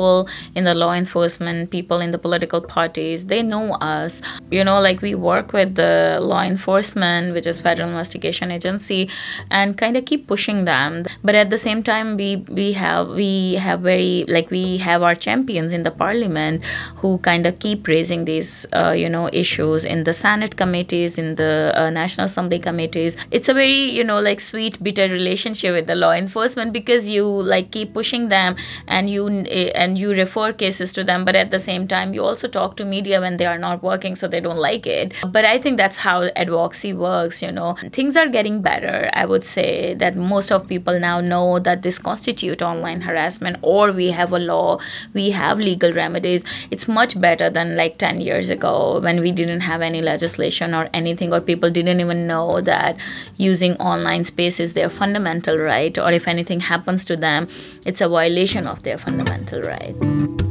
people 0.00 0.28
in 0.54 0.64
the 0.64 0.74
law 0.74 0.92
enforcement, 0.92 1.70
people 1.70 2.00
in 2.00 2.10
the 2.10 2.18
political 2.18 2.60
parties, 2.60 3.26
they 3.26 3.42
know 3.42 3.74
us. 3.74 4.22
You 4.50 4.64
know, 4.64 4.80
like 4.80 5.02
we 5.02 5.14
work 5.14 5.52
with 5.52 5.74
the 5.74 6.18
law 6.20 6.42
enforcement, 6.42 7.34
which 7.34 7.46
is 7.46 7.60
Federal 7.60 7.88
Investigation 7.90 8.50
Agency, 8.50 9.08
and 9.50 9.76
kind 9.76 9.96
of 9.96 10.04
keep 10.06 10.26
pushing 10.26 10.64
them. 10.64 11.04
But 11.22 11.34
at 11.34 11.50
the 11.50 11.58
same 11.58 11.82
time, 11.82 12.16
we 12.16 12.36
we 12.48 12.72
have 12.72 13.08
we 13.08 13.54
have 13.66 13.80
very 13.80 14.24
like 14.28 14.50
we 14.50 14.78
have 14.78 15.02
our 15.02 15.14
champions 15.14 15.72
in 15.72 15.82
the 15.82 15.90
parliament 15.90 16.64
who 16.96 17.18
kind 17.18 17.46
of 17.46 17.58
keep 17.58 17.86
raising 17.86 18.24
these 18.24 18.66
uh, 18.72 18.94
you 18.96 19.08
know 19.08 19.28
issues 19.32 19.84
in 19.84 20.04
the 20.04 20.14
Senate 20.14 20.56
committees, 20.56 21.18
in 21.18 21.34
the 21.36 21.72
uh, 21.76 21.90
National 21.90 22.24
Assembly 22.24 22.58
committees. 22.58 23.16
It's 23.30 23.48
a 23.48 23.54
very 23.54 23.82
you 23.98 24.04
know 24.04 24.20
like 24.20 24.40
sweet 24.40 24.82
bitter 24.82 25.08
relationship 25.08 25.74
with 25.74 25.86
the 25.86 25.94
law 25.94 26.12
enforcement 26.12 26.72
because 26.72 27.10
you 27.10 27.26
like 27.26 27.70
keep 27.70 27.92
pushing 27.92 28.28
them 28.28 28.56
and 28.88 29.10
you 29.10 29.28
and 29.28 29.89
you 29.98 30.12
refer 30.12 30.52
cases 30.52 30.92
to 30.94 31.04
them, 31.04 31.24
but 31.24 31.36
at 31.36 31.50
the 31.50 31.58
same 31.58 31.86
time 31.88 32.14
you 32.14 32.24
also 32.24 32.48
talk 32.48 32.76
to 32.76 32.84
media 32.84 33.20
when 33.20 33.36
they 33.36 33.46
are 33.46 33.58
not 33.58 33.82
working, 33.82 34.16
so 34.16 34.28
they 34.28 34.40
don't 34.40 34.58
like 34.58 34.86
it. 34.86 35.14
But 35.26 35.44
I 35.44 35.58
think 35.58 35.76
that's 35.76 35.98
how 35.98 36.24
advocacy 36.36 36.92
works. 36.92 37.42
You 37.42 37.52
know, 37.52 37.76
things 37.92 38.16
are 38.16 38.28
getting 38.28 38.62
better. 38.62 39.10
I 39.12 39.26
would 39.26 39.44
say 39.44 39.94
that 39.94 40.16
most 40.16 40.50
of 40.52 40.66
people 40.66 40.98
now 40.98 41.20
know 41.20 41.58
that 41.58 41.82
this 41.82 41.98
constitute 41.98 42.62
online 42.62 43.00
harassment, 43.02 43.58
or 43.62 43.92
we 43.92 44.10
have 44.10 44.32
a 44.32 44.38
law, 44.38 44.78
we 45.14 45.30
have 45.30 45.58
legal 45.58 45.92
remedies. 45.92 46.44
It's 46.70 46.88
much 46.88 47.20
better 47.20 47.50
than 47.50 47.76
like 47.76 47.98
10 47.98 48.20
years 48.20 48.48
ago 48.48 49.00
when 49.00 49.20
we 49.20 49.32
didn't 49.32 49.60
have 49.60 49.80
any 49.80 50.02
legislation 50.02 50.74
or 50.74 50.88
anything, 50.92 51.32
or 51.32 51.40
people 51.40 51.70
didn't 51.70 52.00
even 52.00 52.26
know 52.26 52.60
that 52.60 52.96
using 53.36 53.76
online 53.76 54.24
space 54.24 54.60
is 54.60 54.74
their 54.74 54.88
fundamental 54.88 55.58
right, 55.58 55.96
or 55.98 56.12
if 56.12 56.28
anything 56.28 56.60
happens 56.60 57.04
to 57.04 57.16
them, 57.16 57.48
it's 57.86 58.00
a 58.00 58.08
violation 58.08 58.66
of 58.66 58.82
their 58.82 58.98
fundamental 58.98 59.60
right 59.62 59.69
right. 59.70 60.49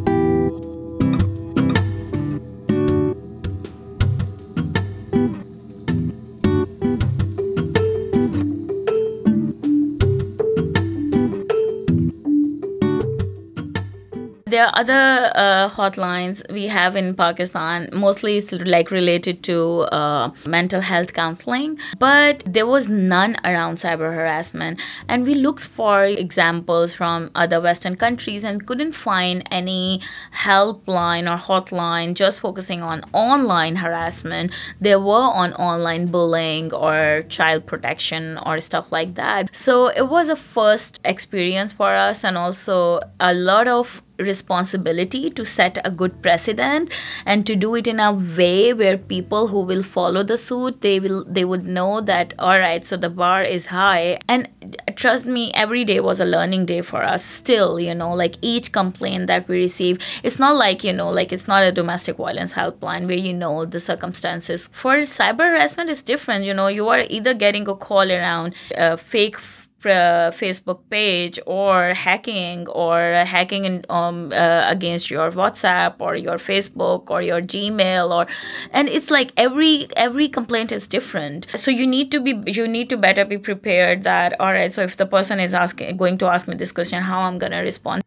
There 14.50 14.65
are 14.65 14.74
other 14.75 15.32
uh, 15.36 15.70
hotlines 15.70 16.41
we 16.51 16.68
have 16.68 16.96
in 16.96 17.15
Pakistan. 17.15 17.89
Mostly 17.94 18.38
it's 18.38 18.51
like 18.51 18.91
related 18.91 19.44
to 19.44 19.82
uh, 19.91 20.32
mental 20.46 20.82
health 20.82 21.13
counseling, 21.13 21.77
but 22.00 22.44
there 22.46 22.65
was 22.65 22.89
none 22.89 23.38
around 23.44 23.77
cyber 23.77 24.13
harassment. 24.13 24.79
And 25.08 25.25
we 25.25 25.36
looked 25.36 25.63
for 25.63 26.03
examples 26.03 26.94
from 26.94 27.32
other 27.36 27.62
Western 27.62 27.96
countries 27.96 28.44
and 28.44 28.65
couldn't 28.65 28.94
find 28.94 29.44
any 29.51 30.01
helpline 30.36 31.25
or 31.32 31.38
hotline 31.38 32.15
just 32.15 32.39
focusing 32.39 32.82
on 32.82 33.03
online 33.13 33.75
harassment. 33.75 34.51
There 34.82 35.00
were 35.00 35.29
on 35.41 35.53
online 35.53 36.08
bullying 36.08 36.74
or 36.74 37.24
child 37.29 37.65
protection 37.65 38.38
or 38.46 38.60
stuff 38.60 38.91
like 38.91 39.15
that. 39.15 39.56
So 39.56 39.88
it 39.88 40.10
was 40.10 40.29
a 40.29 40.36
first 40.36 41.00
experience 41.06 41.72
for 41.72 41.94
us, 41.94 42.24
and 42.24 42.38
also 42.38 43.00
a 43.20 43.34
lot 43.34 43.68
of 43.68 44.01
responsibility 44.20 45.30
to 45.30 45.46
set 45.46 45.78
a 45.86 45.92
good 45.92 46.22
precedent 46.22 46.90
and 47.26 47.46
to 47.46 47.56
do 47.56 47.76
it 47.76 47.88
in 47.88 48.00
a 48.00 48.12
way 48.12 48.74
where 48.74 48.98
people 48.98 49.48
who 49.48 49.62
will 49.62 49.84
follow 49.84 50.24
the 50.24 50.38
suit 50.38 50.82
they 50.82 51.00
will 51.00 51.24
they 51.26 51.46
would 51.46 51.66
know 51.66 52.02
that 52.02 52.34
all 52.40 52.60
right 52.60 52.86
so 52.86 52.98
the 52.98 53.10
bar 53.10 53.44
is 53.44 53.68
high. 53.68 54.20
And 54.28 54.50
trust 54.96 55.26
me 55.26 55.52
every 55.54 55.86
day 55.86 56.00
was 56.00 56.20
a 56.20 56.26
learning 56.26 56.66
day 56.66 56.82
for 56.82 57.04
us 57.04 57.24
still 57.24 57.80
you 57.80 57.96
know 57.96 58.14
like 58.14 58.36
each 58.42 58.72
complaint 58.72 59.28
that 59.28 59.48
we 59.48 59.58
receive 59.58 59.98
it's 60.24 60.40
not 60.40 60.56
like 60.56 60.84
you 60.84 60.94
know 60.94 61.10
like 61.10 61.32
it's 61.32 61.48
not 61.48 61.64
a 61.64 61.72
domestic 61.72 62.18
violence 62.18 62.54
helpline 62.54 63.08
where 63.08 63.18
you 63.18 63.34
know 63.34 63.66
the 63.66 63.80
circumstances. 63.80 64.70
For 64.74 64.98
cyber 65.02 65.50
harassment 65.50 65.90
is 65.90 66.02
different 66.04 66.46
you 66.46 66.54
know 66.54 66.68
you 66.68 66.88
are 66.90 67.02
either 67.10 67.34
getting 67.34 67.68
a 67.68 67.76
call 67.76 68.12
around 68.12 68.54
a 68.76 68.98
fake 68.98 69.38
Facebook 69.81 70.79
page 70.89 71.39
or 71.45 71.93
hacking 71.93 72.68
or 72.68 73.24
hacking 73.25 73.65
in, 73.65 73.85
um, 73.89 74.31
uh, 74.31 74.65
against 74.68 75.09
your 75.09 75.31
WhatsApp 75.31 75.96
or 76.00 76.15
your 76.15 76.37
Facebook 76.37 77.09
or 77.09 77.22
your 77.22 77.42
Gmail 77.42 78.11
or 78.13 78.27
and 78.72 78.89
it's 78.89 79.09
like 79.09 79.31
every 79.37 79.87
every 79.96 80.27
complaint 80.27 80.72
is 80.72 80.87
different. 80.87 81.48
So 81.55 81.72
you 81.72 81.87
need 81.87 82.11
to 82.11 82.20
be 82.20 82.33
you 82.51 82.68
need 82.68 82.89
to 82.89 82.98
better 82.98 83.25
be 83.25 83.37
prepared 83.37 84.03
that 84.03 84.39
all 84.39 84.53
right. 84.53 84.72
So 84.72 84.83
if 84.83 84.98
the 84.98 85.05
person 85.05 85.39
is 85.39 85.53
asking 85.53 85.98
going 85.98 86.18
to 86.20 86.27
ask 86.27 86.48
me 86.48 86.55
this 86.55 86.72
question, 86.72 87.01
how 87.01 87.22
I'm 87.22 87.37
gonna 87.37 87.61
respond. 87.61 88.03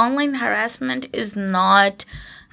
Online 0.00 0.34
harassment 0.34 1.06
is 1.12 1.36
not 1.36 2.04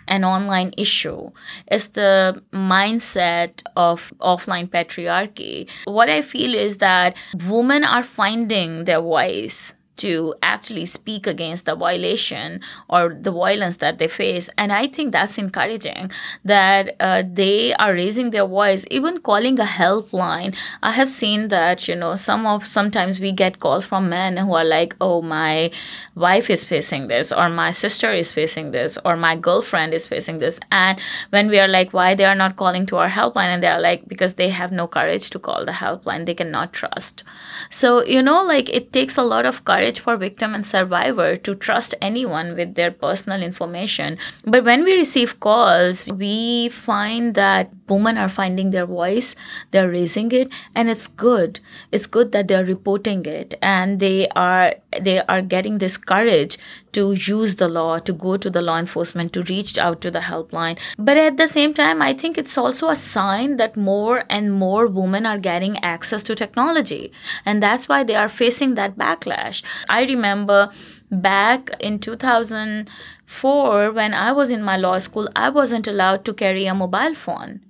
an 0.07 0.23
online 0.23 0.73
issue. 0.77 1.31
It's 1.67 1.89
the 1.89 2.41
mindset 2.53 3.63
of 3.75 4.13
offline 4.19 4.69
patriarchy. 4.69 5.69
What 5.85 6.09
I 6.09 6.21
feel 6.21 6.53
is 6.53 6.77
that 6.77 7.15
women 7.47 7.83
are 7.83 8.03
finding 8.03 8.85
their 8.85 9.01
voice 9.01 9.73
to 9.97 10.35
actually 10.41 10.85
speak 10.85 11.27
against 11.27 11.65
the 11.65 11.75
violation 11.75 12.61
or 12.87 13.13
the 13.13 13.31
violence 13.31 13.77
that 13.77 13.97
they 13.97 14.07
face. 14.07 14.49
And 14.57 14.71
i 14.71 14.87
think 14.87 15.11
that's 15.11 15.37
encouraging 15.37 16.11
that 16.45 16.95
uh, 16.99 17.23
they 17.31 17.73
are 17.75 17.93
raising 17.93 18.31
their 18.31 18.45
voice 18.45 18.85
even 18.91 19.19
calling 19.19 19.59
a 19.59 19.63
helpline. 19.65 20.55
I 20.81 20.91
have 20.91 21.09
seen 21.09 21.47
that 21.49 21.87
you 21.87 21.95
know 21.95 22.15
some 22.15 22.45
of 22.45 22.65
sometimes 22.65 23.19
we 23.19 23.31
get 23.31 23.59
calls 23.59 23.85
from 23.85 24.09
men 24.09 24.37
who 24.37 24.53
are 24.53 24.65
like 24.65 24.95
oh 25.01 25.21
my 25.21 25.71
wife 26.15 26.49
is 26.49 26.65
facing 26.65 27.07
this 27.07 27.31
or 27.31 27.49
my 27.49 27.71
sister 27.71 28.11
is 28.13 28.31
facing 28.31 28.71
this 28.71 28.97
or 29.05 29.15
my 29.15 29.35
girlfriend 29.35 29.93
is 29.93 30.07
facing 30.07 30.39
this. 30.39 30.59
And 30.71 30.99
when 31.29 31.49
we 31.49 31.59
are 31.59 31.67
like 31.67 31.93
why 31.93 32.15
they 32.15 32.25
are 32.25 32.35
not 32.35 32.55
calling 32.55 32.85
to 32.87 32.97
our 32.97 33.09
helpline? 33.09 33.53
And 33.53 33.63
they 33.63 33.67
are 33.67 33.79
like 33.81 34.07
because 34.07 34.35
they 34.35 34.49
have 34.49 34.71
no 34.71 34.87
courage 34.87 35.29
to 35.31 35.39
call 35.39 35.65
the 35.65 35.71
helpline. 35.71 36.25
They 36.25 36.33
cannot 36.35 36.73
trust. 36.73 37.23
So 37.69 38.03
you 38.05 38.21
know 38.21 38.43
like 38.43 38.69
it 38.69 38.93
takes 38.93 39.17
a 39.17 39.23
lot 39.23 39.45
of 39.45 39.65
courage 39.65 39.86
for 39.95 40.17
victim 40.17 40.53
and 40.53 40.65
survivor 40.65 41.35
to 41.37 41.55
trust 41.55 41.95
anyone 42.01 42.55
with 42.55 42.75
their 42.75 42.91
personal 42.91 43.41
information. 43.41 44.17
But 44.43 44.65
when 44.65 44.83
we 44.83 44.93
receive 44.93 45.39
calls, 45.39 46.11
we 46.11 46.69
find 46.69 47.35
that 47.35 47.71
women 47.89 48.17
are 48.17 48.29
finding 48.29 48.71
their 48.71 48.85
voice, 48.85 49.35
they're 49.71 49.89
raising 49.89 50.31
it, 50.31 50.51
and 50.75 50.89
it's 50.89 51.07
good. 51.07 51.59
It's 51.91 52.05
good 52.05 52.31
that 52.31 52.47
they're 52.47 52.65
reporting 52.65 53.25
it 53.25 53.55
and 53.61 53.99
they 53.99 54.27
are 54.29 54.75
they 55.01 55.21
are 55.21 55.41
getting 55.41 55.77
this 55.77 55.97
courage 55.97 56.57
to 56.93 57.11
use 57.13 57.57
the 57.57 57.67
law, 57.67 57.99
to 57.99 58.13
go 58.13 58.37
to 58.37 58.49
the 58.49 58.61
law 58.61 58.77
enforcement, 58.79 59.31
to 59.33 59.43
reach 59.43 59.77
out 59.77 60.01
to 60.01 60.09
the 60.09 60.19
helpline. 60.19 60.79
But 60.97 61.17
at 61.17 61.37
the 61.37 61.47
same 61.47 61.73
time, 61.73 62.01
I 62.01 62.13
think 62.13 62.37
it's 62.37 62.57
also 62.57 62.89
a 62.89 62.95
sign 62.95 63.57
that 63.57 63.77
more 63.77 64.23
and 64.29 64.51
more 64.51 64.87
women 64.87 65.25
are 65.25 65.37
getting 65.37 65.77
access 65.83 66.23
to 66.23 66.33
technology. 66.33 67.11
And 67.45 67.61
that's 67.61 67.87
why 67.87 68.03
they 68.03 68.15
are 68.15 68.29
facing 68.29 68.73
that 68.75 68.97
backlash. 68.97 69.61
I 69.87 70.03
remember 70.05 70.71
back 71.11 71.69
in 71.79 71.99
2004, 71.99 73.91
when 73.91 74.13
I 74.15 74.31
was 74.31 74.49
in 74.49 74.63
my 74.63 74.77
law 74.77 74.97
school, 74.97 75.29
I 75.35 75.49
wasn't 75.49 75.87
allowed 75.87 76.25
to 76.25 76.33
carry 76.33 76.65
a 76.65 76.73
mobile 76.73 77.13
phone 77.13 77.61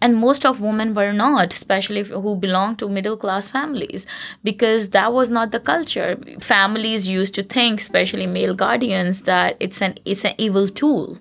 and 0.00 0.16
most 0.16 0.44
of 0.44 0.60
women 0.60 0.94
were 0.94 1.12
not 1.12 1.54
especially 1.54 2.02
who 2.02 2.36
belong 2.36 2.76
to 2.76 2.88
middle 2.88 3.16
class 3.16 3.48
families 3.48 4.06
because 4.42 4.90
that 4.90 5.12
was 5.12 5.30
not 5.30 5.50
the 5.50 5.60
culture. 5.60 6.18
Families 6.40 7.08
used 7.08 7.34
to 7.34 7.42
think 7.42 7.80
especially 7.80 8.26
male 8.26 8.54
guardians 8.54 9.22
that 9.22 9.56
it's 9.60 9.80
an 9.80 9.96
it's 10.04 10.24
an 10.24 10.34
evil 10.38 10.68
tool 10.68 11.18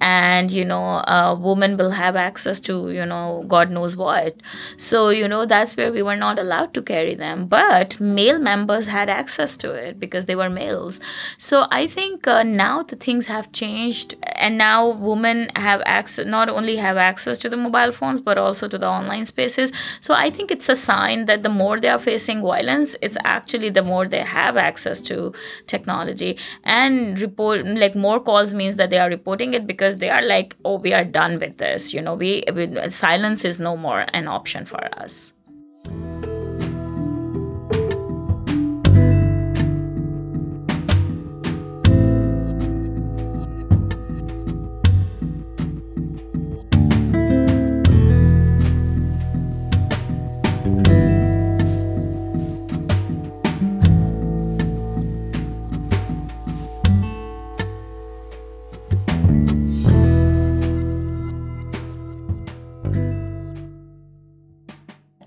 and 0.00 0.50
you 0.50 0.64
know 0.64 1.02
a 1.06 1.34
woman 1.38 1.76
will 1.76 1.90
have 1.90 2.16
access 2.16 2.60
to 2.60 2.90
you 2.90 3.04
know 3.06 3.44
god 3.48 3.70
knows 3.70 3.96
what. 3.96 4.36
So 4.76 5.08
you 5.10 5.28
know 5.28 5.46
that's 5.46 5.76
where 5.76 5.92
we 5.92 6.02
were 6.02 6.16
not 6.16 6.38
allowed 6.38 6.74
to 6.74 6.82
carry 6.82 7.14
them. 7.14 7.46
But 7.46 7.98
male 8.00 8.38
members 8.38 8.86
had 8.86 9.08
access 9.08 9.56
to 9.58 9.72
it 9.72 9.98
because 10.00 10.26
they 10.26 10.36
were 10.36 10.50
males. 10.50 11.00
So 11.38 11.66
i 11.70 11.86
think 11.86 12.26
uh, 12.26 12.42
now 12.42 12.82
the 12.82 12.96
things 12.96 13.26
have 13.26 13.50
changed 13.52 14.14
and 14.46 14.58
now 14.58 14.88
women 14.88 15.48
have 15.56 15.82
access 15.86 16.26
not 16.26 16.48
only 16.48 16.76
have 16.76 16.96
access 16.96 17.38
to 17.38 17.48
the 17.48 17.56
mobile 17.56 17.92
phones 17.92 18.20
but 18.20 18.38
also 18.38 18.68
to 18.68 18.78
the 18.78 18.86
online 18.88 19.24
spaces. 19.24 19.72
So 20.00 20.14
i 20.14 20.30
think 20.30 20.50
it's 20.50 20.68
a 20.68 20.76
sign 20.76 21.24
that 21.26 21.42
the 21.42 21.48
more 21.48 21.80
they 21.80 21.88
are 21.88 21.98
facing 21.98 22.42
violence 22.42 22.96
it's 23.02 23.16
actually 23.24 23.70
the 23.70 23.82
more 23.82 24.06
they 24.08 24.20
have 24.20 24.56
access 24.56 25.00
to 25.02 25.32
technology. 25.66 26.36
And 26.64 27.20
report 27.20 27.64
like 27.66 27.94
more 27.94 28.20
calls 28.20 28.54
means 28.54 28.76
that 28.76 28.90
they 28.90 28.98
are 28.98 29.08
reporting 29.08 29.54
it 29.54 29.66
because 29.74 29.98
they 29.98 30.10
are 30.16 30.22
like 30.22 30.56
oh 30.64 30.76
we 30.86 30.92
are 30.92 31.04
done 31.04 31.38
with 31.44 31.58
this 31.58 31.92
you 31.92 32.00
know 32.00 32.14
we, 32.14 32.42
we 32.54 32.90
silence 32.90 33.44
is 33.44 33.60
no 33.60 33.76
more 33.76 34.06
an 34.20 34.28
option 34.28 34.64
for 34.64 34.82
us 35.04 35.32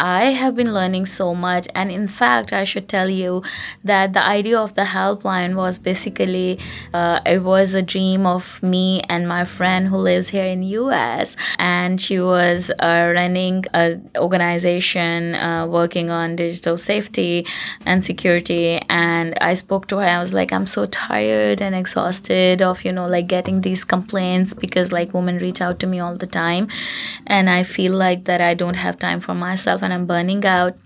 I 0.08 0.32
have 0.41 0.56
been 0.56 0.72
learning 0.74 1.06
so 1.06 1.36
much. 1.36 1.67
And 1.76 1.91
in 1.91 2.08
fact, 2.08 2.54
I 2.54 2.63
should 2.63 2.88
tell 2.88 3.10
you 3.10 3.43
that 3.84 4.13
the 4.13 4.24
idea 4.24 4.58
of 4.58 4.74
the 4.76 4.84
helpline 4.84 5.56
was 5.56 5.78
basically 5.78 6.60
uh, 6.93 7.20
it 7.26 7.43
was 7.43 7.74
a 7.74 7.82
dream 7.82 8.26
of 8.26 8.63
me 8.63 9.02
and 9.10 9.28
my 9.28 9.43
friend 9.43 9.89
who 9.89 9.98
lives 9.98 10.30
here 10.30 10.46
in 10.46 10.63
US, 10.63 11.36
and 11.60 12.00
she 12.00 12.22
was 12.22 12.72
uh, 12.80 13.12
running 13.13 13.65
an 13.74 14.10
organization 14.15 15.36
uh, 15.36 15.67
working 15.67 16.10
on 16.10 16.38
digital 16.38 16.78
safety 16.78 17.46
and 17.86 18.04
security. 18.04 18.80
And 18.89 19.38
I 19.41 19.56
spoke 19.56 19.88
to 19.88 19.98
her. 19.98 20.08
I 20.17 20.20
was 20.20 20.34
like, 20.34 20.54
I'm 20.54 20.65
so 20.65 20.86
tired 20.86 21.62
and 21.62 21.76
exhausted 21.76 22.62
of 22.62 22.86
you 22.86 22.93
know 22.93 23.08
like 23.08 23.28
getting 23.28 23.60
these 23.62 23.84
complaints 23.84 24.54
because 24.54 24.93
like 24.93 25.13
women 25.13 25.38
reach 25.39 25.60
out 25.60 25.80
to 25.82 25.88
me 25.88 26.00
all 26.00 26.15
the 26.15 26.32
time, 26.43 26.70
and 27.26 27.50
I 27.50 27.63
feel 27.63 27.93
like 27.93 28.24
that 28.30 28.39
I 28.39 28.54
don't 28.54 28.80
have 28.86 28.98
time 28.98 29.20
for 29.20 29.36
myself 29.36 29.82
and 29.82 29.97
I'm 29.98 30.06
burning 30.06 30.46
out 30.46 30.78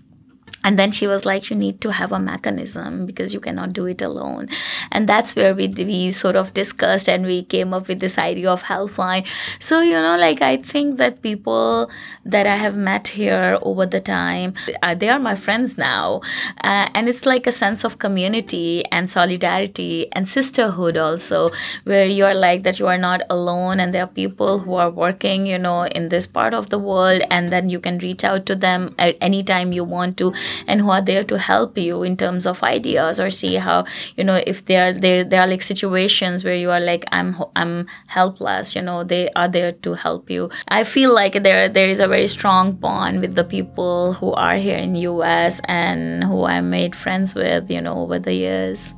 and 0.64 0.78
then 0.78 0.92
she 0.92 1.06
was 1.06 1.24
like 1.24 1.50
you 1.50 1.56
need 1.56 1.80
to 1.80 1.92
have 1.92 2.12
a 2.12 2.18
mechanism 2.18 3.06
because 3.06 3.34
you 3.34 3.40
cannot 3.40 3.72
do 3.72 3.86
it 3.86 4.02
alone. 4.02 4.48
And 4.90 5.08
that's 5.08 5.34
where 5.34 5.54
we 5.54 5.68
we 5.68 6.10
sort 6.10 6.36
of 6.36 6.54
discussed 6.54 7.08
and 7.08 7.26
we 7.26 7.42
came 7.44 7.74
up 7.74 7.88
with 7.88 8.00
this 8.00 8.18
idea 8.18 8.50
of 8.50 8.62
helpline. 8.62 9.26
So 9.58 9.80
you 9.80 9.92
know 9.92 10.16
like 10.16 10.42
i 10.42 10.56
think 10.56 10.98
that 10.98 11.22
people 11.22 11.90
that 12.24 12.46
i 12.46 12.56
have 12.56 12.76
met 12.76 13.08
here 13.08 13.58
over 13.62 13.86
the 13.86 14.00
time 14.00 14.54
uh, 14.82 14.94
they 14.94 15.08
are 15.08 15.18
my 15.18 15.34
friends 15.34 15.76
now. 15.78 16.20
Uh, 16.62 16.88
and 16.94 17.08
it's 17.08 17.26
like 17.26 17.46
a 17.46 17.52
sense 17.52 17.84
of 17.84 17.98
community 17.98 18.84
and 18.92 19.08
solidarity 19.08 20.10
and 20.12 20.28
sisterhood 20.28 20.96
also 20.96 21.48
where 21.84 22.06
you're 22.06 22.34
like 22.34 22.62
that 22.62 22.78
you 22.78 22.86
are 22.86 22.98
not 22.98 23.22
alone 23.30 23.80
and 23.80 23.94
there 23.94 24.04
are 24.04 24.14
people 24.22 24.58
who 24.60 24.74
are 24.74 24.90
working 24.90 25.46
you 25.46 25.58
know 25.58 25.84
in 25.86 26.08
this 26.08 26.26
part 26.26 26.54
of 26.54 26.70
the 26.70 26.78
world 26.78 27.22
and 27.30 27.48
then 27.48 27.68
you 27.68 27.80
can 27.80 27.98
reach 27.98 28.24
out 28.24 28.46
to 28.46 28.54
them 28.54 28.94
at 28.98 29.16
any 29.20 29.42
time 29.42 29.72
you 29.72 29.84
want 29.84 30.16
to 30.16 30.32
and 30.66 30.80
who 30.80 30.90
are 30.90 31.02
there 31.02 31.24
to 31.24 31.38
help 31.38 31.76
you 31.78 32.02
in 32.02 32.16
terms 32.16 32.46
of 32.46 32.62
ideas 32.62 33.20
or 33.20 33.30
see 33.30 33.54
how 33.56 33.84
you 34.16 34.24
know 34.24 34.42
if 34.46 34.64
there 34.66 34.88
are 34.88 34.92
there 34.92 35.24
there 35.24 35.40
are 35.40 35.46
like 35.46 35.62
situations 35.62 36.44
where 36.44 36.54
you 36.54 36.70
are 36.70 36.80
like 36.80 37.04
i'm 37.12 37.36
i'm 37.56 37.86
helpless 38.06 38.74
you 38.74 38.82
know 38.82 39.04
they 39.04 39.28
are 39.36 39.48
there 39.48 39.72
to 39.72 39.94
help 39.94 40.30
you. 40.30 40.50
I 40.68 40.84
feel 40.84 41.14
like 41.14 41.42
there 41.42 41.68
there 41.68 41.88
is 41.88 42.00
a 42.00 42.08
very 42.08 42.28
strong 42.28 42.72
bond 42.72 43.20
with 43.20 43.34
the 43.34 43.44
people 43.44 44.14
who 44.14 44.32
are 44.32 44.56
here 44.56 44.78
in 44.78 44.94
us 44.96 45.60
and 45.64 46.24
who 46.24 46.44
i 46.44 46.60
made 46.60 46.94
friends 46.94 47.34
with 47.34 47.70
you 47.70 47.80
know 47.80 47.94
over 47.94 48.18
the 48.18 48.34
years 48.34 48.94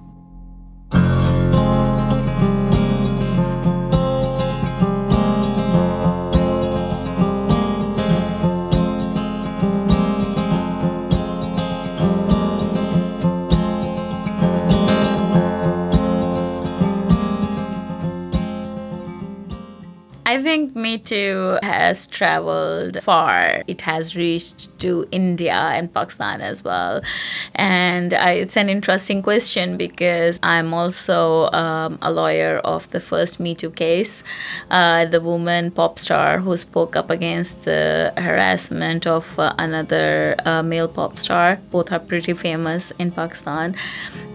think 20.45 20.74
Me 20.85 20.99
Too 20.99 21.59
has 21.63 22.07
traveled 22.09 23.03
far. 23.03 23.63
It 23.67 23.81
has 23.81 24.15
reached 24.15 24.69
to 24.81 25.07
India 25.11 25.55
and 25.55 25.91
Pakistan 25.91 26.43
as 26.43 26.63
well. 26.63 27.01
And 27.55 28.13
I, 28.13 28.33
it's 28.33 28.59
an 28.59 28.69
interesting 28.69 29.23
question 29.23 29.79
because 29.79 30.39
I'm 30.43 30.75
also 30.75 31.51
um, 31.53 31.99
a 32.03 32.13
lawyer 32.13 32.59
of 32.59 32.91
the 32.91 33.01
first 33.01 33.41
Me 33.41 33.55
Too 33.55 33.71
case, 33.71 34.23
uh, 34.71 35.07
the 35.07 35.23
woman 35.23 35.71
pop 35.71 35.99
star 35.99 36.39
who 36.39 36.55
spoke 36.55 36.97
up 36.97 37.09
against 37.09 37.65
the 37.65 38.13
harassment 38.19 39.07
of 39.07 39.25
uh, 39.39 39.55
another 39.59 40.37
uh, 40.45 40.63
male 40.63 40.89
pop 40.89 41.17
star. 41.17 41.59
Both 41.71 41.93
are 41.93 41.99
pretty 41.99 42.35
famous 42.35 42.93
in 42.99 43.11
Pakistan, 43.11 43.75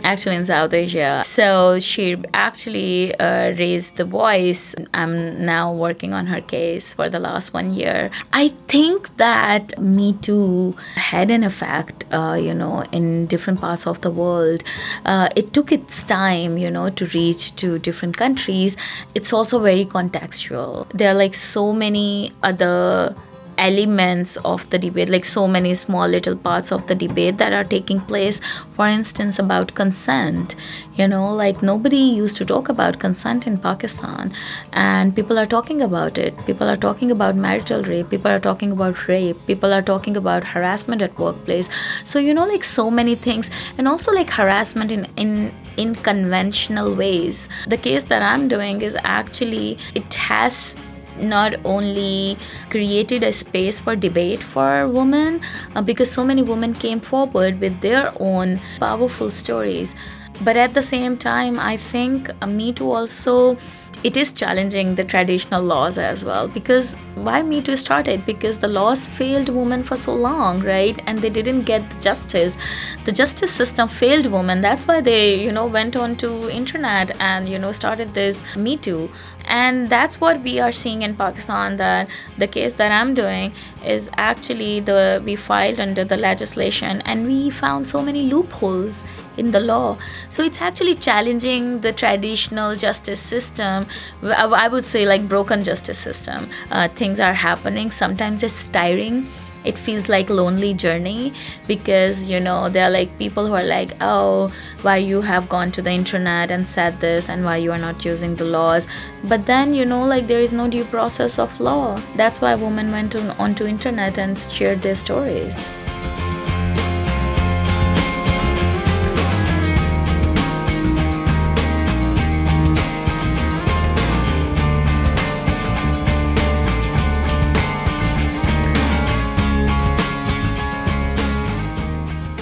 actually 0.03 0.37
in 0.37 0.45
South 0.45 0.73
Asia. 0.73 1.21
So 1.25 1.77
she 1.77 2.17
actually 2.33 3.13
uh, 3.19 3.53
raised 3.53 3.97
the 3.97 4.05
voice. 4.05 4.73
I'm 4.95 5.45
now 5.45 5.71
working 5.71 6.11
on 6.15 6.25
her 6.25 6.38
case 6.41 6.93
for 6.93 7.09
the 7.09 7.19
last 7.19 7.53
one 7.53 7.73
year. 7.73 8.11
I 8.33 8.49
think 8.67 9.15
that 9.17 9.79
Me 9.79 10.13
Too 10.13 10.75
had 10.95 11.31
an 11.31 11.43
effect, 11.43 12.05
uh, 12.11 12.37
you 12.39 12.53
know, 12.53 12.83
in 12.91 13.27
different 13.27 13.61
parts 13.61 13.87
of 13.87 14.01
the 14.01 14.11
world. 14.11 14.63
Uh, 15.05 15.29
it 15.35 15.53
took 15.53 15.71
its 15.71 16.03
time, 16.03 16.57
you 16.57 16.71
know, 16.71 16.89
to 16.89 17.05
reach 17.07 17.55
to 17.57 17.79
different 17.79 18.17
countries. 18.17 18.77
It's 19.15 19.33
also 19.33 19.59
very 19.59 19.85
contextual. 19.85 20.87
There 20.93 21.11
are 21.11 21.15
like 21.15 21.35
so 21.35 21.73
many 21.73 22.33
other 22.43 23.15
elements 23.59 24.37
of 24.37 24.67
the 24.69 24.79
debate, 24.79 25.09
like 25.09 25.25
so 25.25 25.47
many 25.47 25.75
small 25.75 26.07
little 26.07 26.35
parts 26.35 26.71
of 26.71 26.87
the 26.87 26.95
debate 26.95 27.37
that 27.37 27.53
are 27.53 27.63
taking 27.63 27.99
place. 28.11 28.41
For 28.75 28.87
instance, 28.87 29.37
about 29.37 29.75
consent. 29.75 30.55
You 30.95 31.07
know, 31.07 31.33
like 31.33 31.61
nobody 31.61 31.97
used 31.97 32.37
to 32.37 32.45
talk 32.45 32.69
about 32.69 32.99
consent 32.99 33.47
in 33.47 33.57
Pakistan, 33.57 34.33
and 34.73 35.15
people 35.15 35.39
are 35.43 35.45
talking 35.45 35.81
about 35.81 36.17
it. 36.17 36.41
People 36.45 36.73
are 36.73 36.79
talking 36.87 37.11
about 37.11 37.35
marital 37.35 37.83
rape. 37.83 38.09
People 38.09 38.31
are 38.31 38.39
talking 38.39 38.71
about 38.71 39.07
rape. 39.07 39.45
People 39.47 39.73
are 39.73 39.81
talking 39.81 40.17
about 40.17 40.43
harassment 40.55 41.01
at 41.01 41.17
workplace. 41.19 41.69
So 42.03 42.19
you 42.19 42.33
know, 42.33 42.47
like 42.55 42.63
so 42.63 42.89
many 42.89 43.15
things, 43.15 43.49
and 43.77 43.87
also 43.87 44.11
like 44.11 44.29
harassment 44.41 44.91
in 44.91 45.07
in 45.15 45.53
in 45.77 45.95
conventional 45.95 46.93
ways. 46.95 47.47
The 47.67 47.81
case 47.89 48.05
that 48.05 48.21
I'm 48.33 48.47
doing 48.47 48.81
is 48.81 48.97
actually 49.03 49.77
it 49.95 50.13
has 50.29 50.75
not 51.19 51.55
only 51.65 52.37
created 52.69 53.23
a 53.23 53.33
space 53.33 53.79
for 53.79 53.95
debate 53.95 54.41
for 54.41 54.87
women 54.87 55.41
uh, 55.75 55.81
because 55.81 56.11
so 56.11 56.23
many 56.23 56.41
women 56.41 56.73
came 56.73 56.99
forward 56.99 57.59
with 57.59 57.79
their 57.81 58.13
own 58.19 58.59
powerful 58.79 59.29
stories. 59.29 59.95
But 60.41 60.55
at 60.55 60.73
the 60.73 60.81
same 60.81 61.17
time 61.17 61.59
i 61.59 61.75
think 61.75 62.29
uh, 62.41 62.47
me 62.47 62.71
too 62.71 62.89
also 62.89 63.57
it 64.03 64.15
is 64.15 64.31
challenging 64.31 64.95
the 64.95 65.03
traditional 65.03 65.61
laws 65.61 65.97
as 65.97 66.23
well 66.23 66.47
because 66.47 66.93
why 67.15 67.41
me 67.41 67.61
too 67.61 67.75
started? 67.75 68.25
Because 68.25 68.59
the 68.59 68.67
laws 68.67 69.05
failed 69.07 69.49
women 69.49 69.83
for 69.83 69.97
so 69.97 70.13
long 70.13 70.61
right? 70.61 71.01
And 71.05 71.19
they 71.19 71.29
didn't 71.29 71.63
get 71.63 71.89
the 71.89 71.99
justice. 71.99 72.57
The 73.03 73.11
justice 73.11 73.51
system 73.51 73.89
failed 73.89 74.27
women. 74.27 74.61
That's 74.61 74.87
why 74.87 75.01
they 75.01 75.35
you 75.43 75.51
know 75.51 75.65
went 75.65 75.97
on 75.97 76.15
to 76.17 76.49
internet 76.49 77.19
and 77.19 77.49
you 77.49 77.59
know 77.59 77.73
started 77.73 78.13
this 78.13 78.41
me 78.55 78.77
too 78.77 79.09
and 79.49 79.89
that's 79.89 80.21
what 80.21 80.41
we 80.41 80.59
are 80.59 80.71
seeing 80.71 81.01
in 81.01 81.15
pakistan 81.15 81.77
that 81.77 82.07
the 82.37 82.47
case 82.47 82.73
that 82.73 82.91
i'm 82.91 83.13
doing 83.13 83.51
is 83.83 84.09
actually 84.17 84.79
the 84.79 85.21
we 85.25 85.35
filed 85.35 85.79
under 85.79 86.03
the 86.03 86.17
legislation 86.17 87.01
and 87.01 87.25
we 87.25 87.49
found 87.49 87.87
so 87.87 88.01
many 88.01 88.21
loopholes 88.21 89.03
in 89.39 89.51
the 89.51 89.59
law. 89.59 89.97
So 90.29 90.43
it's 90.43 90.61
actually 90.61 90.95
challenging 90.95 91.79
the 91.79 91.93
traditional 91.93 92.75
justice 92.75 93.21
system 93.21 93.87
i 94.21 94.67
would 94.67 94.85
say 94.85 95.05
like 95.05 95.27
broken 95.27 95.63
justice 95.63 95.97
system. 95.97 96.49
Uh, 96.71 96.87
things 96.89 97.19
are 97.19 97.33
happening. 97.33 97.89
Sometimes 97.89 98.43
it's 98.43 98.67
tiring 98.67 99.27
it 99.65 99.77
feels 99.77 100.09
like 100.09 100.29
lonely 100.29 100.73
journey 100.73 101.33
because 101.67 102.27
you 102.27 102.39
know 102.39 102.69
there 102.69 102.85
are 102.85 102.89
like 102.89 103.17
people 103.17 103.45
who 103.47 103.53
are 103.53 103.63
like 103.63 103.93
oh 104.01 104.51
why 104.81 104.97
you 104.97 105.21
have 105.21 105.49
gone 105.49 105.71
to 105.71 105.81
the 105.81 105.91
internet 105.91 106.51
and 106.51 106.67
said 106.67 106.99
this 106.99 107.29
and 107.29 107.43
why 107.43 107.57
you 107.57 107.71
are 107.71 107.77
not 107.77 108.05
using 108.05 108.35
the 108.35 108.45
laws? 108.45 108.87
But 109.23 109.45
then 109.45 109.73
you 109.73 109.85
know 109.85 110.05
like 110.05 110.27
there 110.27 110.41
is 110.41 110.53
no 110.53 110.67
due 110.69 110.85
process 110.85 111.37
of 111.39 111.59
law. 111.59 111.99
That's 112.15 112.41
why 112.41 112.55
women 112.55 112.91
went 112.91 113.15
on 113.15 113.31
onto 113.31 113.65
internet 113.65 114.17
and 114.17 114.37
shared 114.37 114.81
their 114.81 114.95
stories 114.95 115.67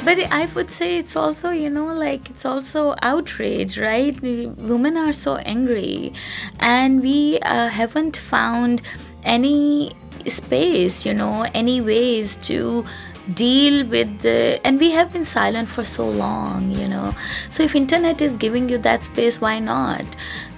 but 0.07 0.19
i 0.31 0.45
would 0.55 0.71
say 0.71 0.97
it's 0.97 1.17
also 1.17 1.49
you 1.49 1.69
know 1.69 1.87
like 1.93 2.29
it's 2.29 2.45
also 2.45 2.95
outrage 3.01 3.77
right? 3.77 4.21
Women 4.21 4.95
are 4.95 5.11
so 5.11 5.35
angry. 5.37 6.13
And 6.59 7.01
we 7.01 7.39
uh, 7.39 7.67
haven't 7.67 8.15
found 8.15 8.81
any 9.23 9.91
space 10.27 11.05
you 11.05 11.13
know 11.13 11.45
any 11.53 11.81
ways 11.81 12.37
to 12.47 12.85
deal 13.33 13.85
with 13.87 14.19
the 14.21 14.59
and 14.65 14.79
we 14.79 14.91
have 14.91 15.11
been 15.11 15.25
silent 15.25 15.67
for 15.67 15.83
so 15.83 16.09
long 16.09 16.71
you 16.71 16.87
know. 16.87 17.13
So 17.49 17.63
if 17.63 17.75
internet 17.75 18.21
is 18.21 18.37
giving 18.37 18.69
you 18.69 18.77
that 18.89 19.03
space 19.03 19.41
why 19.41 19.59
not 19.59 20.05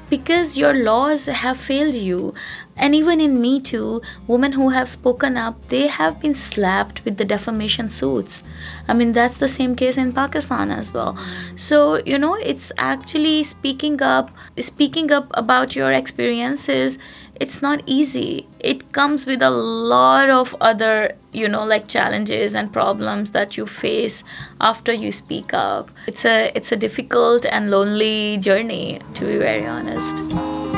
because 0.10 0.58
your 0.58 0.74
laws 0.74 1.26
have 1.28 1.58
failed 1.58 1.96
you. 1.96 2.34
And 2.76 2.96
even 2.96 3.20
in 3.20 3.42
me 3.42 3.60
too 3.60 4.02
women 4.26 4.54
who 4.54 4.70
have 4.70 4.88
spoken 4.88 5.36
up 5.36 5.68
they 5.68 5.88
have 5.88 6.22
been 6.22 6.34
slapped 6.34 7.04
with 7.04 7.18
the 7.18 7.26
defamation 7.26 7.90
suits. 7.90 8.44
I 8.88 8.94
mean 8.94 9.12
that's 9.12 9.38
the 9.38 9.50
same 9.50 9.76
case 9.76 9.98
in 9.98 10.14
pakistan 10.14 10.72
as 10.72 10.94
well. 10.94 11.18
So 11.56 12.02
you 12.06 12.18
know 12.18 12.36
it's 12.36 12.72
actually 12.78 13.44
speaking 13.44 14.02
up 14.02 14.32
speaking 14.60 15.12
up 15.12 15.30
about 15.34 15.76
your 15.76 15.92
experiences 15.92 16.98
it's 17.40 17.62
not 17.62 17.82
easy. 17.86 18.48
It 18.60 18.92
comes 18.92 19.26
with 19.26 19.42
a 19.42 19.50
lot 19.50 20.30
of 20.30 20.56
other 20.60 21.16
you 21.32 21.48
know 21.48 21.64
like 21.64 21.88
challenges 21.88 22.56
and 22.56 22.72
problems 22.74 23.32
that 23.32 23.58
you 23.58 23.66
face 23.66 24.24
after 24.60 24.94
you 24.94 25.12
speak 25.12 25.54
up. 25.54 25.92
It's 26.08 26.26
a 26.26 26.52
it's 26.56 26.72
a 26.72 26.76
difficult 26.78 27.46
and 27.46 27.70
lonely 27.70 28.38
journey 28.38 29.00
to 29.16 29.26
be 29.26 29.38
very 29.38 29.66
honest 29.66 30.69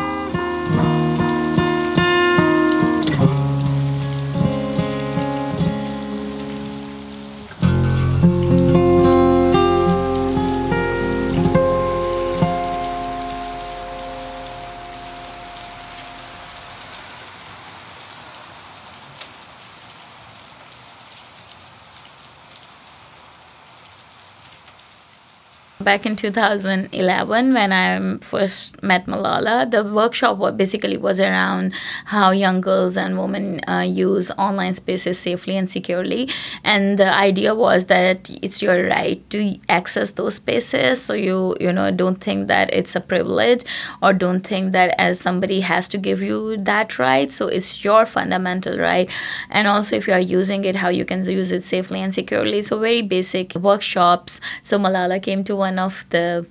Back 25.84 26.06
in 26.06 26.15
2011, 26.15 27.54
when 27.54 27.74
I 27.74 28.17
first 28.17 28.84
met 28.84 29.08
Malala, 29.08 29.70
the 29.70 29.84
workshop 29.84 30.56
basically 30.56 30.96
was 30.96 31.20
around 31.20 31.74
how 32.06 32.30
young 32.30 32.62
girls 32.62 32.98
and 32.98 33.17
women 33.17 33.62
uh, 33.67 33.80
use 33.80 34.30
online 34.32 34.76
spaces 34.76 35.17
safely 35.17 35.58
and 35.58 35.70
securely. 35.70 36.30
And 36.63 37.00
the 37.00 37.12
idea 37.12 37.56
was 37.56 37.88
that 37.88 38.30
it's 38.44 38.62
your 38.62 38.88
right 38.88 39.28
to 39.32 39.58
access 39.70 40.12
those 40.12 40.36
spaces. 40.36 41.02
So 41.02 41.13
you 41.13 41.56
you 41.60 41.74
know 41.74 41.89
don't 41.89 42.22
think 42.22 42.48
that 42.48 42.72
it's 42.74 42.96
a 42.96 43.02
privilege 43.02 43.63
or 44.04 44.13
don't 44.13 44.41
think 44.41 44.74
that 44.74 44.94
as 45.00 45.20
somebody 45.20 45.62
has 45.62 45.88
to 45.89 45.98
give 45.98 46.22
you 46.22 46.58
that 46.58 47.00
right. 47.00 47.32
So 47.34 47.48
it's 47.48 47.84
your 47.84 48.06
fundamental 48.06 48.78
right. 48.78 49.10
And 49.50 49.67
also 49.67 49.96
if 49.96 50.08
you 50.08 50.13
are 50.13 50.20
using 50.20 50.63
it, 50.65 50.76
how 50.76 50.89
you 50.89 51.06
can 51.06 51.24
use 51.24 51.52
it 51.52 51.63
safely 51.63 52.02
and 52.02 52.13
securely. 52.13 52.62
So 52.62 52.78
very 52.78 53.02
basic 53.02 53.56
workshops. 53.56 54.41
So 54.62 54.78
Malala 54.78 55.22
came 55.22 55.44
to 55.46 55.56
one 55.56 55.70
one 55.71 55.79
of 55.79 56.05
the 56.10 56.45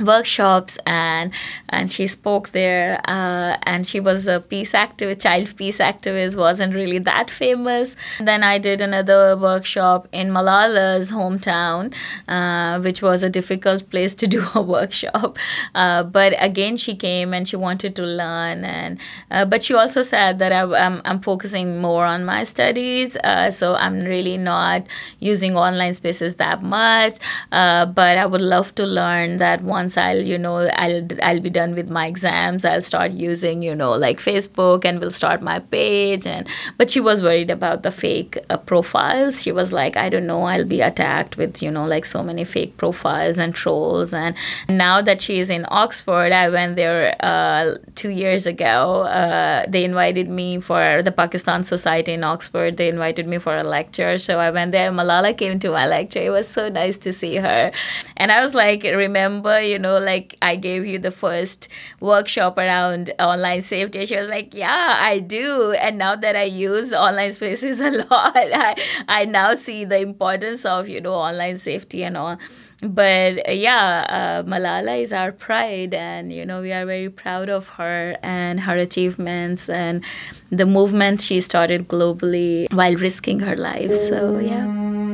workshops 0.00 0.78
and 0.86 1.32
and 1.68 1.90
she 1.90 2.06
spoke 2.06 2.50
there 2.50 3.00
uh, 3.04 3.56
and 3.62 3.86
she 3.86 4.00
was 4.00 4.26
a 4.26 4.40
peace 4.40 4.72
activist 4.72 5.22
child 5.22 5.56
peace 5.56 5.78
activist 5.78 6.36
wasn't 6.36 6.74
really 6.74 6.98
that 6.98 7.30
famous. 7.30 7.96
Then 8.20 8.42
i 8.42 8.58
did 8.58 8.80
another 8.80 9.36
workshop 9.36 10.08
in 10.12 10.32
malala's 10.32 11.10
hometown 11.12 11.94
uh, 12.28 12.80
which 12.80 13.02
was 13.02 13.22
a 13.22 13.30
difficult 13.30 13.88
place 13.90 14.14
to 14.16 14.26
do 14.26 14.44
a 14.54 14.62
workshop. 14.74 15.38
Uh, 15.74 16.02
but 16.02 16.34
again 16.38 16.76
she 16.76 16.94
came 16.94 17.32
and 17.32 17.48
she 17.48 17.56
wanted 17.56 17.94
to 17.96 18.02
learn 18.02 18.64
and 18.64 18.98
uh, 19.30 19.44
but 19.44 19.62
she 19.62 19.74
also 19.74 20.02
said 20.02 20.38
that 20.38 20.52
I, 20.52 20.62
I'm, 20.62 21.00
I'm 21.04 21.20
focusing 21.20 21.80
more 21.80 22.04
on 22.04 22.24
my 22.24 22.44
studies 22.44 23.16
uh, 23.18 23.50
so 23.50 23.74
i'm 23.76 24.00
really 24.00 24.36
not 24.36 24.86
using 25.20 25.56
online 25.56 25.94
spaces 25.94 26.36
that 26.36 26.62
much 26.62 27.18
uh, 27.52 27.86
but 27.86 28.18
i 28.18 28.26
would 28.26 28.40
love 28.40 28.74
to 28.76 28.84
learn 28.84 29.38
that 29.38 29.62
one 29.62 29.83
once 29.84 29.96
I'll 30.04 30.24
you 30.32 30.38
know 30.38 30.56
I'll 30.84 31.06
I'll 31.22 31.40
be 31.40 31.50
done 31.50 31.74
with 31.78 31.90
my 31.96 32.06
exams 32.06 32.64
I'll 32.64 32.86
start 32.90 33.12
using 33.12 33.62
you 33.62 33.74
know 33.80 33.92
like 34.04 34.18
Facebook 34.18 34.84
and 34.84 35.00
we'll 35.00 35.16
start 35.22 35.42
my 35.42 35.58
page. 35.58 36.26
And 36.26 36.48
but 36.78 36.90
she 36.90 37.00
was 37.00 37.22
worried 37.22 37.50
about 37.50 37.82
the 37.82 37.90
fake 37.90 38.38
uh, 38.50 38.56
profiles. 38.56 39.42
She 39.42 39.52
was 39.52 39.72
like 39.72 39.96
I 40.04 40.08
don't 40.08 40.26
know 40.26 40.42
I'll 40.44 40.70
be 40.76 40.80
attacked 40.80 41.36
with 41.36 41.62
you 41.62 41.70
know 41.70 41.86
like 41.94 42.06
so 42.14 42.22
many 42.22 42.44
fake 42.44 42.76
profiles 42.76 43.38
and 43.38 43.54
trolls. 43.54 44.14
And 44.14 44.34
now 44.68 45.02
that 45.02 45.20
she 45.20 45.38
is 45.40 45.50
in 45.50 45.66
Oxford 45.82 46.32
I 46.32 46.48
went 46.48 46.76
there 46.76 47.14
uh, 47.20 47.76
two 47.94 48.10
years 48.10 48.46
ago. 48.46 49.02
Uh, 49.02 49.64
they 49.68 49.84
invited 49.84 50.28
me 50.28 50.60
for 50.60 51.02
the 51.02 51.12
Pakistan 51.12 51.64
Society 51.64 52.12
in 52.12 52.24
Oxford. 52.24 52.76
They 52.78 52.88
invited 52.88 53.26
me 53.26 53.38
for 53.38 53.56
a 53.56 53.64
lecture. 53.76 54.16
So 54.18 54.40
I 54.40 54.50
went 54.50 54.72
there. 54.72 54.90
Malala 54.90 55.36
came 55.36 55.58
to 55.58 55.70
my 55.70 55.86
lecture. 55.86 56.22
It 56.22 56.30
was 56.30 56.48
so 56.48 56.68
nice 56.68 56.98
to 56.98 57.12
see 57.12 57.36
her. 57.36 57.72
And 58.16 58.32
I 58.32 58.40
was 58.40 58.54
like 58.54 58.82
remember 58.82 59.60
you 59.74 59.78
know, 59.80 59.98
like 59.98 60.36
I 60.40 60.54
gave 60.56 60.86
you 60.86 60.98
the 60.98 61.10
first 61.10 61.68
workshop 62.00 62.58
around 62.58 63.10
online 63.18 63.62
safety. 63.62 64.06
She 64.06 64.16
was 64.16 64.28
like, 64.28 64.54
yeah, 64.54 64.96
I 65.00 65.18
do. 65.18 65.72
And 65.72 65.98
now 65.98 66.14
that 66.16 66.36
I 66.36 66.44
use 66.44 66.92
online 66.92 67.32
spaces 67.32 67.80
a 67.88 67.90
lot, 67.90 68.36
I, 68.36 68.76
I 69.08 69.24
now 69.24 69.54
see 69.54 69.84
the 69.84 69.98
importance 69.98 70.64
of, 70.64 70.88
you 70.88 71.00
know, 71.00 71.14
online 71.14 71.56
safety 71.56 72.04
and 72.04 72.16
all 72.16 72.38
but 72.82 73.48
uh, 73.48 73.52
yeah 73.52 74.04
uh, 74.18 74.42
malala 74.42 75.00
is 75.00 75.12
our 75.12 75.32
pride 75.32 75.94
and 75.94 76.32
you 76.32 76.44
know 76.44 76.60
we 76.60 76.70
are 76.72 76.84
very 76.84 77.08
proud 77.08 77.48
of 77.48 77.68
her 77.68 78.16
and 78.22 78.60
her 78.60 78.76
achievements 78.76 79.70
and 79.70 80.04
the 80.50 80.66
movement 80.66 81.20
she 81.20 81.40
started 81.40 81.88
globally 81.88 82.70
while 82.74 82.94
risking 82.96 83.40
her 83.40 83.56
life 83.56 83.94
so 83.94 84.38
yeah 84.38 85.13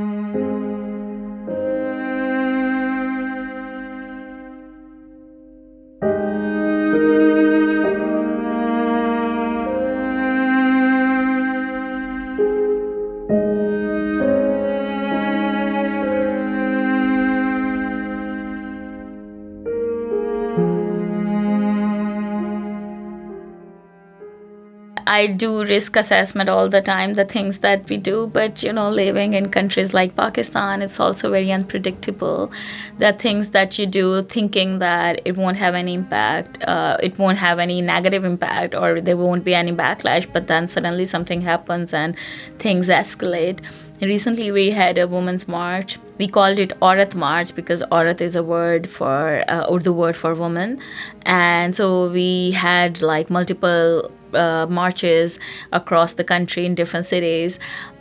I 25.20 25.26
do 25.26 25.64
risk 25.64 25.96
assessment 25.96 26.48
all 26.48 26.68
the 26.74 26.80
time, 26.80 27.14
the 27.14 27.24
things 27.24 27.58
that 27.60 27.88
we 27.88 27.96
do. 27.96 28.26
But, 28.38 28.62
you 28.62 28.72
know, 28.72 28.88
living 28.90 29.34
in 29.34 29.50
countries 29.50 29.92
like 29.98 30.16
Pakistan, 30.16 30.82
it's 30.86 31.00
also 31.06 31.30
very 31.30 31.52
unpredictable. 31.52 32.50
The 32.98 33.12
things 33.24 33.50
that 33.50 33.78
you 33.78 33.86
do 33.86 34.22
thinking 34.22 34.78
that 34.78 35.20
it 35.24 35.36
won't 35.36 35.58
have 35.58 35.74
any 35.74 35.94
impact, 35.94 36.62
uh, 36.64 36.96
it 37.02 37.18
won't 37.18 37.38
have 37.38 37.58
any 37.58 37.82
negative 37.82 38.24
impact, 38.24 38.74
or 38.74 39.00
there 39.00 39.16
won't 39.16 39.44
be 39.44 39.54
any 39.54 39.72
backlash, 39.72 40.26
but 40.32 40.46
then 40.46 40.68
suddenly 40.68 41.04
something 41.04 41.42
happens 41.42 41.92
and 41.92 42.16
things 42.58 42.88
escalate. 42.88 43.60
Recently, 44.00 44.50
we 44.50 44.70
had 44.70 44.96
a 44.96 45.06
women's 45.06 45.46
march. 45.46 45.98
We 46.18 46.26
called 46.36 46.58
it 46.58 46.72
Aurat 46.80 47.14
March 47.14 47.54
because 47.54 47.82
Aurat 47.92 48.22
is 48.28 48.34
a 48.34 48.42
word 48.42 48.88
for 48.88 49.44
uh, 49.48 49.70
Urdu 49.70 49.92
word 49.92 50.16
for 50.16 50.34
woman, 50.34 50.80
and 51.22 51.76
so 51.76 52.10
we 52.10 52.52
had 52.52 53.02
like 53.02 53.28
multiple 53.28 54.10
uh, 54.34 54.66
marches 54.68 55.38
across 55.72 56.14
the 56.14 56.24
country 56.24 56.66
in 56.66 56.74
different 56.74 57.06
cities. 57.06 57.58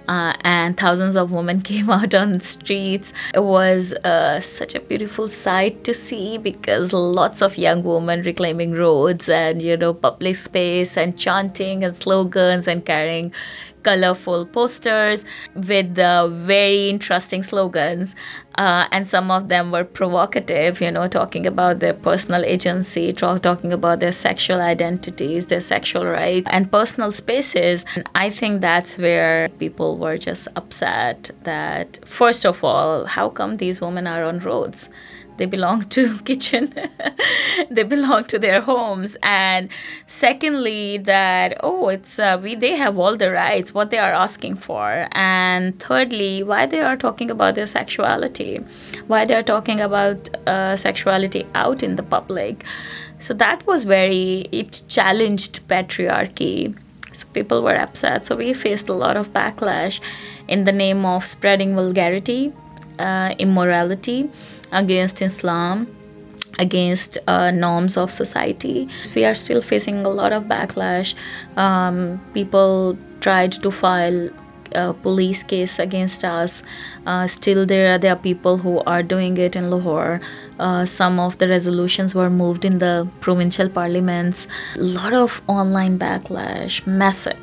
Uh, 0.08 0.34
and 0.42 0.76
thousands 0.76 1.16
of 1.16 1.32
women 1.32 1.62
came 1.72 1.88
out 1.88 2.16
on 2.16 2.40
the 2.40 2.44
streets. 2.44 3.14
It 3.36 3.44
was 3.44 3.94
uh, 4.04 4.40
such 4.42 4.74
a 4.74 4.80
beautiful 4.80 5.30
sight 5.30 5.84
to 5.84 5.94
see 5.94 6.40
because 6.40 6.94
lots 6.94 7.44
of 7.44 7.60
young 7.60 7.84
women 7.84 8.24
reclaiming 8.24 8.72
roads 8.72 9.30
and 9.30 9.62
you 9.62 9.78
know 9.78 9.94
public 9.94 10.36
space 10.36 10.98
and 10.98 11.16
chanting 11.16 11.84
and 11.84 11.96
slogans 11.96 12.68
and 12.68 12.84
carrying 12.84 13.32
colorful 13.84 14.46
posters 14.46 15.26
with 15.56 15.96
the 15.96 16.32
very 16.46 16.90
interesting 16.90 17.44
slogans. 17.44 18.16
Uh, 18.56 18.88
and 18.92 19.08
some 19.08 19.32
of 19.32 19.48
them 19.48 19.72
were 19.72 19.86
provocative, 19.86 20.82
you 20.82 20.92
know, 20.92 21.08
talking 21.08 21.46
about 21.48 21.80
their 21.80 21.94
personal 21.94 22.44
agency, 22.44 23.14
talk, 23.14 23.42
talking 23.42 23.72
about 23.72 24.00
their 24.02 24.12
sexual 24.12 24.60
identities, 24.60 25.48
their 25.48 25.62
sexual 25.62 26.06
rights, 26.06 26.48
and 26.52 26.70
personal 26.70 27.12
spaces. 27.12 27.86
And 27.96 28.10
I 28.16 28.30
think 28.30 28.60
that's 28.62 28.98
where 28.98 29.48
people 29.60 29.98
were 29.98 30.18
just 30.18 30.48
upset 30.56 31.32
that, 31.44 32.00
first 32.06 32.46
of 32.46 32.64
all, 32.64 33.06
how 33.06 33.30
come 33.30 33.58
these 33.58 33.80
women 33.80 34.08
are 34.08 34.26
on 34.26 34.40
roads? 34.40 34.90
They 35.40 35.46
belong 35.46 35.86
to 35.96 36.20
kitchen. 36.30 36.74
They 37.72 37.84
belong 37.84 38.26
to 38.26 38.38
their 38.38 38.62
homes. 38.62 39.18
And 39.24 39.70
secondly 40.06 40.98
that 40.98 41.58
oh 41.62 41.88
it's 41.88 42.20
uh, 42.20 42.38
we 42.44 42.56
they 42.56 42.76
have 42.76 43.00
all 43.00 43.16
the 43.16 43.32
rights 43.32 43.74
what 43.74 43.90
they 43.90 43.98
are 43.98 44.14
asking 44.14 44.58
for. 44.58 45.08
And 45.14 45.80
thirdly 45.80 46.44
why 46.44 46.66
they 46.66 46.82
are 46.82 46.98
talking 46.98 47.32
about 47.32 47.56
their 47.56 47.66
sexuality? 47.66 48.58
Why 49.08 49.26
they 49.26 49.36
are 49.36 49.48
talking 49.54 49.80
about 49.80 50.30
uh, 50.46 50.76
sexuality 50.76 51.48
out 51.56 51.82
in 51.82 51.96
the 51.96 52.04
public? 52.04 52.64
So 53.20 53.34
that 53.34 53.66
was 53.66 53.84
very 53.84 54.48
it 54.52 54.82
challenged 54.88 55.68
patriarchy. 55.68 56.78
So 57.14 57.28
people 57.34 57.64
were 57.64 57.76
upset. 57.76 58.26
So 58.26 58.36
we 58.36 58.54
faced 58.54 58.90
a 58.90 58.94
lot 58.94 59.18
of 59.18 59.34
backlash 59.34 60.00
in 60.48 60.66
the 60.66 60.72
name 60.72 61.06
of 61.06 61.26
spreading 61.26 61.76
vulgarity 61.76 62.54
uh, 63.00 63.34
immorality 63.40 64.30
against 64.72 65.22
Islam, 65.22 65.88
against 66.58 67.18
uh, 67.28 67.52
norms 67.52 67.98
of 67.98 68.12
society. 68.12 68.88
We 69.16 69.26
are 69.26 69.36
still 69.36 69.62
facing 69.62 70.06
a 70.06 70.10
lot 70.10 70.34
of 70.34 70.44
backlash. 70.44 71.16
Um, 71.58 72.22
people 72.34 72.98
tried 73.22 73.54
to 73.54 73.72
file 73.72 74.30
uh, 74.76 74.94
police 74.94 75.44
case 75.44 75.80
against 75.80 76.24
us. 76.24 76.64
Uh, 77.06 77.28
still, 77.28 77.66
there 77.66 77.94
are, 77.94 77.98
there 77.98 78.14
are 78.14 78.18
people 78.18 78.58
who 78.58 78.80
are 78.82 79.02
doing 79.04 79.38
it 79.38 79.56
in 79.56 79.70
Lahore. 79.70 80.22
Uh, 80.60 80.86
some 80.86 81.20
of 81.20 81.38
the 81.38 81.48
resolutions 81.48 82.14
were 82.14 82.30
moved 82.30 82.66
in 82.66 82.80
the 82.80 83.08
provincial 83.20 83.70
parliaments. 83.70 84.48
A 84.76 84.82
lot 84.82 85.14
of 85.14 85.42
online 85.48 85.98
backlash, 85.98 86.86
massive. 86.86 87.38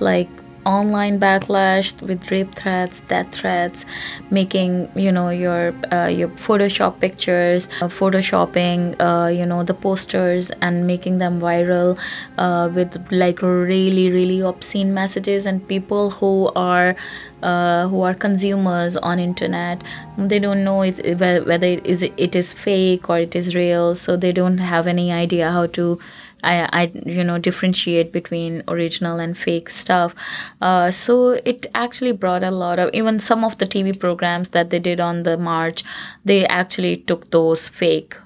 Like 0.00 0.28
online 0.66 1.18
backlash 1.20 1.98
with 2.02 2.30
rape 2.30 2.54
threats, 2.54 3.00
death 3.02 3.32
threats, 3.32 3.84
making 4.30 4.90
you 4.96 5.12
know 5.12 5.30
your 5.30 5.72
uh, 5.92 6.08
your 6.08 6.28
Photoshop 6.28 6.98
pictures, 7.00 7.68
uh, 7.80 7.88
photoshopping 7.88 8.96
uh, 9.00 9.28
you 9.28 9.46
know 9.46 9.62
the 9.62 9.74
posters 9.74 10.50
and 10.60 10.86
making 10.86 11.18
them 11.18 11.40
viral 11.40 11.98
uh, 12.38 12.68
with 12.74 12.96
like 13.12 13.40
really 13.42 14.10
really 14.10 14.40
obscene 14.40 14.92
messages 14.92 15.46
and 15.46 15.66
people 15.68 16.10
who 16.10 16.50
are 16.56 16.96
uh, 17.42 17.86
who 17.88 18.02
are 18.02 18.14
consumers 18.14 18.96
on 18.96 19.18
internet. 19.18 19.82
They 20.18 20.38
don't 20.38 20.64
know 20.64 20.78
whether 20.80 21.66
it 21.66 21.86
is 21.86 22.02
it 22.02 22.34
is 22.36 22.52
fake 22.52 23.08
or 23.08 23.18
it 23.20 23.36
is 23.36 23.54
real 23.54 23.94
so 23.94 24.16
they 24.16 24.32
don't 24.32 24.58
have 24.58 24.86
any 24.86 25.12
idea 25.12 25.50
how 25.50 25.66
to 25.78 25.98
I, 26.46 26.68
I 26.72 26.92
you 27.04 27.24
know 27.24 27.38
differentiate 27.38 28.12
between 28.12 28.62
original 28.68 29.18
and 29.18 29.36
fake 29.36 29.70
stuff. 29.70 30.14
Uh, 30.60 30.90
so 30.90 31.30
it 31.44 31.66
actually 31.74 32.12
brought 32.12 32.42
a 32.42 32.50
lot 32.50 32.78
of 32.78 32.90
even 32.94 33.18
some 33.18 33.44
of 33.44 33.58
the 33.58 33.66
TV 33.66 33.98
programs 33.98 34.50
that 34.50 34.70
they 34.70 34.78
did 34.78 35.00
on 35.00 35.24
the 35.24 35.36
march, 35.36 35.84
they 36.24 36.46
actually 36.46 36.96
took 36.96 37.30
those 37.30 37.68
fake 37.68 38.16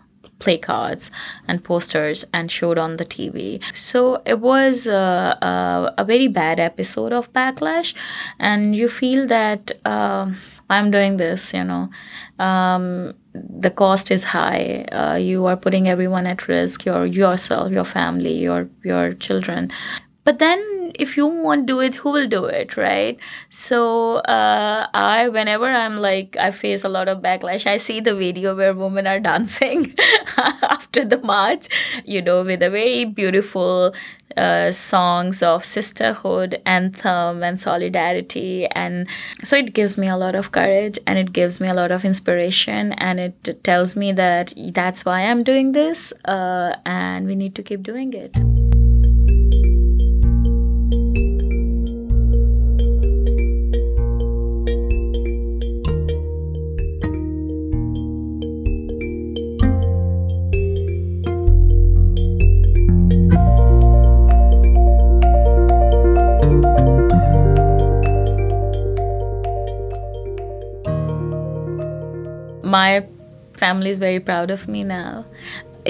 play 0.40 0.58
cards 0.58 1.10
and 1.46 1.62
posters 1.62 2.24
and 2.32 2.50
showed 2.50 2.78
on 2.78 2.96
the 2.96 3.04
TV. 3.04 3.62
So 3.74 4.22
it 4.26 4.40
was 4.40 4.86
uh, 4.88 5.36
uh, 5.42 5.94
a 5.96 6.04
very 6.04 6.28
bad 6.28 6.58
episode 6.58 7.12
of 7.12 7.32
Backlash, 7.32 7.94
and 8.38 8.74
you 8.74 8.88
feel 8.88 9.26
that 9.28 9.72
uh, 9.84 10.32
I'm 10.68 10.90
doing 10.90 11.18
this, 11.18 11.52
you 11.54 11.64
know. 11.64 11.90
Um, 12.38 13.14
the 13.34 13.70
cost 13.70 14.10
is 14.10 14.24
high. 14.24 14.84
Uh, 14.92 15.16
you 15.16 15.46
are 15.46 15.56
putting 15.56 15.88
everyone 15.88 16.26
at 16.26 16.48
risk. 16.48 16.84
Your 16.84 17.06
yourself, 17.06 17.72
your 17.72 17.84
family, 17.84 18.34
your 18.38 18.68
your 18.84 19.14
children. 19.14 19.70
But 20.24 20.38
then, 20.38 20.92
if 20.94 21.16
you 21.16 21.26
won't 21.26 21.66
do 21.66 21.80
it, 21.80 21.96
who 21.96 22.10
will 22.10 22.26
do 22.26 22.44
it, 22.44 22.76
right? 22.76 23.18
So, 23.48 24.16
uh, 24.16 24.86
I, 24.92 25.28
whenever 25.28 25.66
I'm 25.66 25.98
like, 25.98 26.36
I 26.38 26.50
face 26.50 26.84
a 26.84 26.88
lot 26.88 27.08
of 27.08 27.20
backlash, 27.22 27.66
I 27.66 27.78
see 27.78 28.00
the 28.00 28.14
video 28.14 28.54
where 28.54 28.74
women 28.74 29.06
are 29.06 29.20
dancing 29.30 29.94
after 30.36 31.04
the 31.04 31.18
march, 31.18 31.68
you 32.04 32.20
know, 32.20 32.42
with 32.42 32.62
a 32.62 32.70
very 32.70 33.06
beautiful 33.06 33.94
uh, 34.36 34.70
songs 34.72 35.42
of 35.42 35.64
sisterhood, 35.64 36.60
anthem, 36.66 37.42
and 37.42 37.58
solidarity. 37.58 38.66
And 38.66 39.08
so 39.42 39.56
it 39.56 39.72
gives 39.72 39.96
me 39.96 40.08
a 40.08 40.16
lot 40.16 40.34
of 40.34 40.52
courage 40.52 40.98
and 41.06 41.18
it 41.18 41.32
gives 41.32 41.60
me 41.60 41.68
a 41.68 41.74
lot 41.74 41.90
of 41.90 42.04
inspiration. 42.04 42.92
And 42.94 43.18
it 43.20 43.64
tells 43.64 43.96
me 43.96 44.12
that 44.12 44.52
that's 44.72 45.04
why 45.04 45.22
I'm 45.22 45.42
doing 45.42 45.72
this 45.72 46.12
uh, 46.26 46.76
and 46.84 47.26
we 47.26 47.34
need 47.34 47.54
to 47.56 47.62
keep 47.62 47.82
doing 47.82 48.12
it. 48.12 48.79
Family 73.60 73.90
is 73.90 73.98
very 73.98 74.20
proud 74.20 74.50
of 74.50 74.68
me 74.68 74.84
now. 74.84 75.24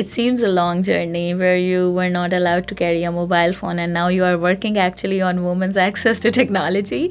It 0.00 0.10
seems 0.16 0.42
a 0.48 0.48
long 0.48 0.82
journey 0.84 1.34
where 1.34 1.56
you 1.56 1.90
were 1.92 2.08
not 2.08 2.32
allowed 2.32 2.68
to 2.68 2.76
carry 2.80 3.02
a 3.02 3.10
mobile 3.10 3.52
phone, 3.52 3.80
and 3.84 3.92
now 3.92 4.06
you 4.16 4.24
are 4.24 4.38
working 4.38 4.78
actually 4.78 5.20
on 5.20 5.44
women's 5.44 5.76
access 5.88 6.20
to 6.26 6.30
technology. 6.30 7.10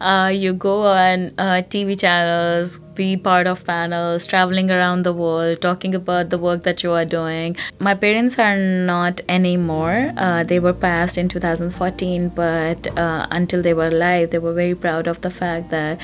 Uh, 0.00 0.30
you 0.32 0.52
go 0.52 0.76
on 0.86 1.32
uh, 1.38 1.62
TV 1.74 1.98
channels, 1.98 2.78
be 3.00 3.16
part 3.16 3.46
of 3.46 3.64
panels, 3.64 4.26
traveling 4.26 4.70
around 4.70 5.04
the 5.08 5.12
world, 5.12 5.62
talking 5.62 5.94
about 5.94 6.28
the 6.28 6.38
work 6.46 6.64
that 6.64 6.82
you 6.82 6.92
are 6.92 7.06
doing. 7.06 7.56
My 7.78 7.94
parents 7.94 8.38
are 8.38 8.56
not 8.56 9.22
anymore. 9.28 10.12
Uh, 10.16 10.44
they 10.44 10.58
were 10.58 10.74
passed 10.74 11.16
in 11.16 11.28
2014, 11.28 12.28
but 12.28 12.86
uh, 12.98 13.26
until 13.30 13.62
they 13.62 13.72
were 13.72 13.86
alive, 13.86 14.30
they 14.30 14.38
were 14.38 14.52
very 14.52 14.74
proud 14.74 15.06
of 15.06 15.22
the 15.22 15.30
fact 15.30 15.70
that, 15.70 15.98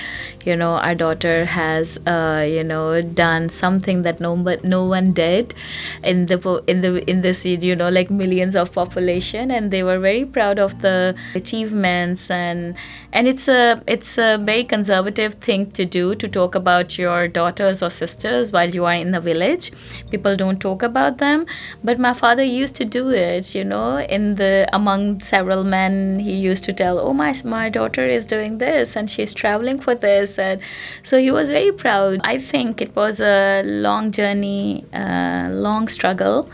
you 0.44 0.56
know, 0.56 0.72
our 0.86 0.94
daughter 0.94 1.44
has, 1.44 1.98
uh, 2.06 2.46
you 2.48 2.64
know, 2.64 3.02
done 3.02 3.50
something 3.50 4.02
that 4.02 4.18
no 4.20 4.34
but 4.48 4.64
no 4.64 4.84
one 4.84 5.10
did 5.10 5.54
in 6.02 6.26
the 6.26 6.38
in 6.66 6.80
the 6.80 6.92
in 7.10 7.22
this 7.22 7.44
you 7.44 7.76
know 7.76 7.88
like 7.88 8.10
millions 8.10 8.56
of 8.56 8.72
population, 8.72 9.50
and 9.50 9.70
they 9.70 9.82
were 9.82 9.98
very 9.98 10.24
proud 10.24 10.58
of 10.58 10.80
the 10.82 11.14
achievements 11.34 12.30
and 12.30 12.74
and 13.12 13.28
it's 13.28 13.48
a 13.48 13.82
it's 13.86 14.16
a 14.18 14.38
very 14.50 14.64
conservative 14.64 15.34
thing 15.34 15.70
to 15.72 15.84
do 15.84 16.14
to 16.14 16.28
talk 16.28 16.54
about 16.54 16.85
about 16.86 16.98
your 16.98 17.28
daughters 17.28 17.82
or 17.82 17.90
sisters 17.90 18.52
while 18.52 18.70
you 18.70 18.84
are 18.84 18.94
in 18.94 19.10
the 19.12 19.20
village. 19.20 19.72
People 20.10 20.36
don't 20.36 20.60
talk 20.60 20.82
about 20.82 21.18
them, 21.18 21.46
but 21.82 21.98
my 21.98 22.14
father 22.14 22.42
used 22.42 22.76
to 22.76 22.84
do 22.84 23.10
it. 23.10 23.54
You 23.54 23.64
know, 23.64 23.98
in 23.98 24.36
the 24.36 24.68
among 24.72 25.20
several 25.20 25.64
men, 25.64 26.18
he 26.20 26.32
used 26.32 26.64
to 26.64 26.72
tell, 26.72 26.98
"Oh, 26.98 27.12
my 27.12 27.32
my 27.44 27.68
daughter 27.68 28.06
is 28.06 28.26
doing 28.26 28.58
this 28.58 28.96
and 28.96 29.10
she's 29.10 29.34
traveling 29.34 29.78
for 29.78 29.94
this," 29.94 30.38
and 30.38 30.60
so 31.02 31.18
he 31.18 31.30
was 31.30 31.48
very 31.48 31.72
proud. 31.72 32.20
I 32.24 32.38
think 32.38 32.80
it 32.80 32.94
was 32.96 33.20
a 33.20 33.62
long 33.64 34.10
journey, 34.10 34.84
uh, 34.92 35.48
long 35.50 35.88
struggle 35.88 36.48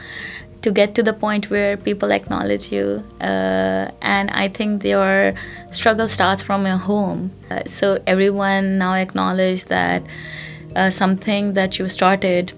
to 0.63 0.71
get 0.71 0.95
to 0.95 1.03
the 1.03 1.13
point 1.13 1.51
where 1.51 1.77
people 1.77 2.13
acknowledge 2.13 2.73
you. 2.73 3.05
Uh, 3.21 3.91
and 4.01 4.31
I 4.31 4.49
think 4.49 4.85
your 4.85 5.35
struggle 5.73 6.09
starts 6.09 6.43
from 6.43 6.67
your 6.67 6.77
home. 6.77 7.33
Uh, 7.51 7.63
so 7.67 8.03
everyone 8.07 8.79
now 8.79 8.95
acknowledge 8.95 9.65
that 9.67 10.03
uh, 10.75 10.91
something 10.91 11.55
that 11.55 11.79
you 11.79 11.89
started 11.89 12.53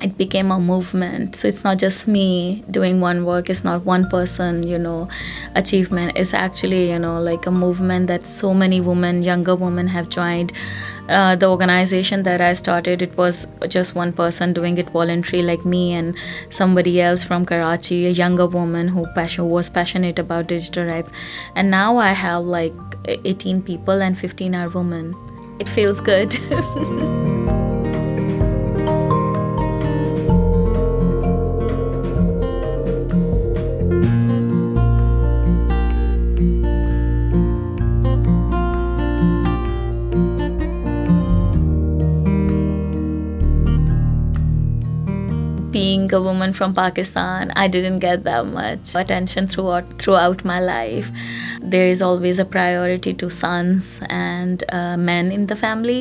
it 0.00 0.16
became 0.16 0.52
a 0.52 0.60
movement 0.60 1.34
so 1.34 1.48
it's 1.48 1.64
not 1.64 1.76
just 1.76 2.06
me 2.06 2.62
doing 2.70 3.00
one 3.00 3.24
work 3.24 3.50
it's 3.50 3.64
not 3.64 3.84
one 3.84 4.08
person 4.08 4.62
you 4.62 4.78
know 4.78 5.08
achievement 5.56 6.12
it's 6.16 6.32
actually 6.32 6.90
you 6.90 6.98
know 6.98 7.20
like 7.20 7.46
a 7.46 7.50
movement 7.50 8.06
that 8.06 8.24
so 8.24 8.54
many 8.54 8.80
women 8.80 9.22
younger 9.22 9.56
women 9.56 9.88
have 9.88 10.08
joined 10.08 10.52
uh, 11.08 11.36
the 11.36 11.46
organization 11.46 12.22
that 12.24 12.40
I 12.40 12.52
started, 12.52 13.02
it 13.02 13.16
was 13.16 13.46
just 13.68 13.94
one 13.94 14.12
person 14.12 14.52
doing 14.52 14.78
it 14.78 14.90
voluntary, 14.90 15.42
like 15.42 15.64
me 15.64 15.94
and 15.94 16.16
somebody 16.50 17.00
else 17.00 17.24
from 17.24 17.46
Karachi, 17.46 18.06
a 18.06 18.10
younger 18.10 18.46
woman 18.46 18.88
who 18.88 19.06
passion, 19.14 19.48
was 19.48 19.68
passionate 19.70 20.18
about 20.18 20.46
digital 20.46 20.84
rights. 20.84 21.12
And 21.54 21.70
now 21.70 21.96
I 21.98 22.12
have 22.12 22.44
like 22.44 22.74
18 23.06 23.62
people, 23.62 24.02
and 24.02 24.18
15 24.18 24.54
are 24.54 24.68
women. 24.68 25.14
It 25.58 25.68
feels 25.68 26.00
good. 26.00 26.38
being 45.78 46.12
a 46.12 46.20
woman 46.20 46.52
from 46.52 46.74
Pakistan, 46.74 47.52
I 47.54 47.68
didn't 47.68 48.00
get 48.00 48.24
that 48.24 48.46
much 48.46 48.96
attention 49.02 49.46
throughout 49.46 49.86
throughout 50.02 50.44
my 50.52 50.60
life. 50.60 51.08
There 51.74 51.88
is 51.94 52.00
always 52.08 52.40
a 52.44 52.46
priority 52.56 53.12
to 53.20 53.30
sons 53.30 53.84
and 54.08 54.64
uh, 54.78 54.96
men 54.96 55.30
in 55.36 55.46
the 55.46 55.58
family, 55.66 56.00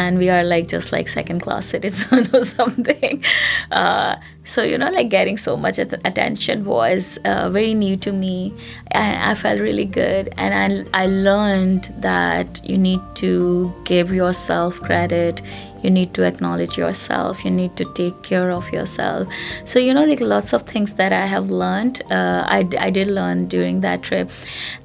and 0.00 0.18
we 0.22 0.28
are 0.36 0.42
like 0.54 0.66
just 0.76 0.90
like 0.96 1.06
second 1.18 1.40
class 1.46 1.66
citizens 1.74 2.34
or 2.38 2.44
something. 2.44 3.22
Uh, 3.70 4.16
so 4.46 4.62
you 4.62 4.78
know, 4.78 4.90
like 4.90 5.08
getting 5.10 5.36
so 5.36 5.56
much 5.56 5.78
attention 5.78 6.64
was 6.64 7.18
uh, 7.24 7.50
very 7.50 7.74
new 7.74 7.96
to 7.98 8.12
me, 8.12 8.54
and 8.92 9.22
I 9.22 9.34
felt 9.34 9.60
really 9.60 9.84
good. 9.84 10.32
And 10.36 10.86
I 10.94 11.02
I 11.02 11.06
learned 11.06 11.92
that 11.98 12.60
you 12.64 12.78
need 12.78 13.00
to 13.16 13.74
give 13.84 14.12
yourself 14.12 14.80
credit 14.80 15.42
you 15.82 15.90
need 15.90 16.12
to 16.14 16.22
acknowledge 16.24 16.76
yourself 16.76 17.44
you 17.44 17.50
need 17.50 17.76
to 17.76 17.84
take 17.94 18.22
care 18.22 18.50
of 18.50 18.68
yourself 18.72 19.28
so 19.64 19.78
you 19.78 19.94
know 19.94 20.04
like 20.04 20.20
lots 20.20 20.52
of 20.52 20.62
things 20.62 20.94
that 20.94 21.12
i 21.12 21.26
have 21.26 21.50
learned 21.50 22.02
uh, 22.10 22.42
I, 22.46 22.68
I 22.78 22.90
did 22.90 23.08
learn 23.08 23.46
during 23.46 23.80
that 23.80 24.02
trip 24.02 24.30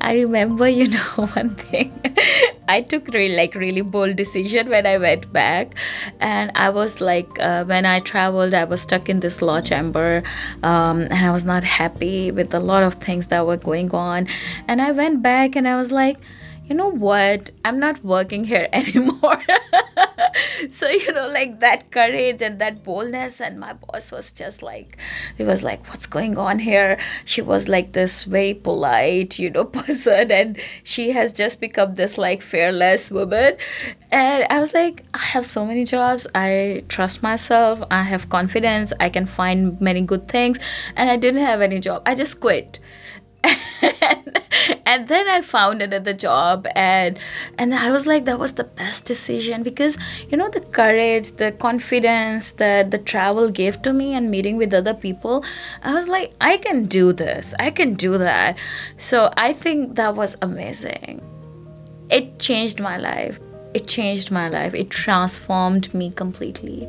i 0.01 0.14
remember 0.14 0.68
you 0.80 0.88
know 0.89 1.26
one 1.38 1.55
thing 1.55 1.91
i 2.74 2.82
took 2.82 3.07
really 3.15 3.36
like 3.36 3.55
really 3.55 3.82
bold 3.95 4.15
decision 4.15 4.69
when 4.69 4.86
i 4.86 4.97
went 4.97 5.32
back. 5.34 5.76
And 6.19 6.51
i 6.55 6.69
was 6.69 6.99
like 7.01 7.39
uh, 7.39 7.63
when 7.65 7.86
i 7.86 7.99
traveled 7.99 8.53
i 8.53 8.63
was 8.63 8.82
stuck 8.82 9.09
in 9.09 9.19
this 9.19 9.41
law 9.41 9.61
chamber 9.61 10.24
um, 10.63 11.01
and 11.01 11.26
i 11.30 11.32
was 11.32 11.45
not 11.45 11.63
happy 11.63 12.32
with 12.32 12.53
a 12.53 12.59
lot 12.59 12.84
of 12.84 12.95
things 12.95 13.28
that 13.28 13.45
were 13.45 13.57
going 13.57 13.91
on. 13.93 14.28
And 14.67 14.82
i 14.82 14.91
went 14.91 15.22
back 15.22 15.55
and 15.55 15.67
i 15.67 15.76
was 15.78 15.91
like 15.91 16.17
you 16.66 16.76
know 16.76 16.89
what? 16.89 17.51
I'm 17.66 17.80
not 17.80 18.03
working 18.03 18.45
here 18.45 18.68
anymore. 18.74 19.41
so, 20.70 20.88
you 20.88 21.12
know, 21.12 21.28
like 21.28 21.59
that 21.59 21.91
courage 21.91 22.41
and 22.41 22.59
that 22.59 22.84
boldness. 22.84 23.41
And 23.41 23.59
my 23.59 23.74
boss 23.74 24.12
was 24.12 24.32
just 24.32 24.62
like, 24.62 24.97
he 25.38 25.43
was 25.43 25.64
like, 25.64 25.86
what's 25.89 26.05
going 26.05 26.38
on 26.38 26.59
here? 26.59 26.97
She 27.26 27.41
was 27.41 27.68
like 27.68 27.93
this 27.93 28.24
very 28.24 28.53
polite, 28.53 29.39
you 29.39 29.49
know, 29.49 29.66
person. 29.80 30.32
And 30.32 30.59
she 30.84 31.12
has 31.12 31.34
just 31.34 31.59
become 31.59 31.95
this 31.95 32.18
like 32.18 32.41
fearless 32.41 33.12
woman. 33.12 33.57
And 34.12 34.45
I 34.49 34.59
was 34.59 34.74
like, 34.74 35.03
I 35.14 35.20
have 35.20 35.45
so 35.45 35.66
many 35.66 35.84
jobs. 35.84 36.28
I 36.36 36.84
trust 36.88 37.24
myself. 37.24 37.82
I 37.91 38.03
have 38.03 38.30
confidence. 38.30 38.93
I 38.99 39.09
can 39.09 39.26
find 39.26 39.80
many 39.82 40.01
good 40.01 40.28
things. 40.28 40.59
And 40.95 41.09
I 41.09 41.18
didn't 41.18 41.41
have 41.43 41.62
any 41.62 41.80
job. 41.80 42.03
I 42.05 42.16
just 42.16 42.39
quit. 42.39 42.80
and, 44.86 45.08
then 45.08 45.28
I 45.28 45.42
found 45.42 45.82
another 45.82 46.14
job 46.14 46.68
and 46.76 47.18
and 47.58 47.74
I 47.74 47.92
was 47.92 48.06
like 48.06 48.26
that 48.26 48.39
was 48.39 48.54
the 48.54 48.64
best 48.64 49.06
decision 49.06 49.64
because 49.64 49.98
you 50.30 50.38
know 50.38 50.50
the 50.50 50.62
courage 50.62 51.32
the 51.38 51.52
confidence 51.52 52.52
that 52.54 52.92
the 52.92 52.98
travel 52.98 53.50
gave 53.50 53.82
to 53.82 53.94
me 53.94 54.14
and 54.14 54.30
meeting 54.30 54.58
with 54.58 54.74
other 54.74 54.94
people 54.94 55.44
I 55.82 55.94
was 55.94 56.08
like 56.08 56.34
I 56.39 56.58
can 56.58 56.86
do 56.86 57.14
this. 57.14 57.54
I 57.60 57.72
can 57.72 57.96
do 57.96 58.18
that. 58.18 58.58
So 58.98 59.34
I 59.38 59.54
think 59.54 59.96
that 59.96 60.16
was 60.16 60.36
amazing. 60.42 61.22
It 62.10 62.39
changed 62.39 62.80
my 62.80 62.98
life. 62.98 63.39
It 63.74 63.88
changed 63.88 64.32
my 64.32 64.50
life. 64.50 64.74
It 64.74 64.89
transformed 64.89 65.94
me 65.94 66.12
completely 66.12 66.88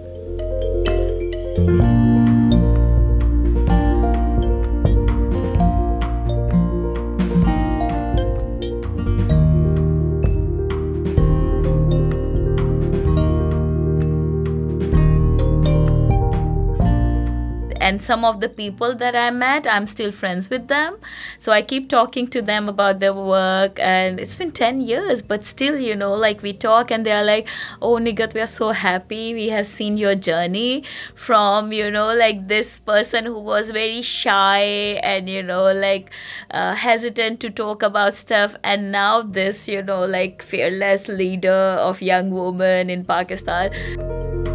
and 17.82 18.00
some 18.00 18.24
of 18.24 18.40
the 18.40 18.48
people 18.48 18.94
that 18.94 19.16
I 19.16 19.30
met, 19.30 19.66
I'm 19.66 19.86
still 19.86 20.12
friends 20.12 20.48
with 20.48 20.68
them. 20.68 20.96
So 21.38 21.52
I 21.52 21.62
keep 21.62 21.88
talking 21.88 22.28
to 22.28 22.40
them 22.40 22.68
about 22.68 23.00
their 23.00 23.12
work, 23.12 23.78
and 23.80 24.20
it's 24.20 24.36
been 24.36 24.52
10 24.52 24.80
years, 24.80 25.20
but 25.20 25.44
still, 25.44 25.78
you 25.78 25.96
know, 25.96 26.14
like 26.14 26.42
we 26.42 26.52
talk 26.52 26.90
and 26.90 27.04
they're 27.04 27.24
like, 27.24 27.48
Oh, 27.80 27.94
Nighat, 27.96 28.34
we 28.34 28.40
are 28.40 28.46
so 28.46 28.70
happy. 28.70 29.34
We 29.34 29.48
have 29.48 29.66
seen 29.66 29.96
your 29.96 30.14
journey 30.14 30.84
from, 31.14 31.72
you 31.72 31.90
know, 31.90 32.14
like 32.14 32.46
this 32.48 32.78
person 32.78 33.26
who 33.26 33.40
was 33.40 33.70
very 33.70 34.02
shy 34.02 34.62
and, 35.02 35.28
you 35.28 35.42
know, 35.42 35.72
like 35.72 36.10
uh, 36.50 36.74
hesitant 36.74 37.40
to 37.40 37.50
talk 37.50 37.82
about 37.82 38.14
stuff, 38.14 38.56
and 38.62 38.92
now 38.92 39.22
this, 39.22 39.68
you 39.68 39.82
know, 39.82 40.04
like 40.04 40.42
fearless 40.42 41.08
leader 41.08 41.76
of 41.90 42.00
young 42.00 42.30
women 42.30 42.90
in 42.90 43.04
Pakistan. 43.04 44.51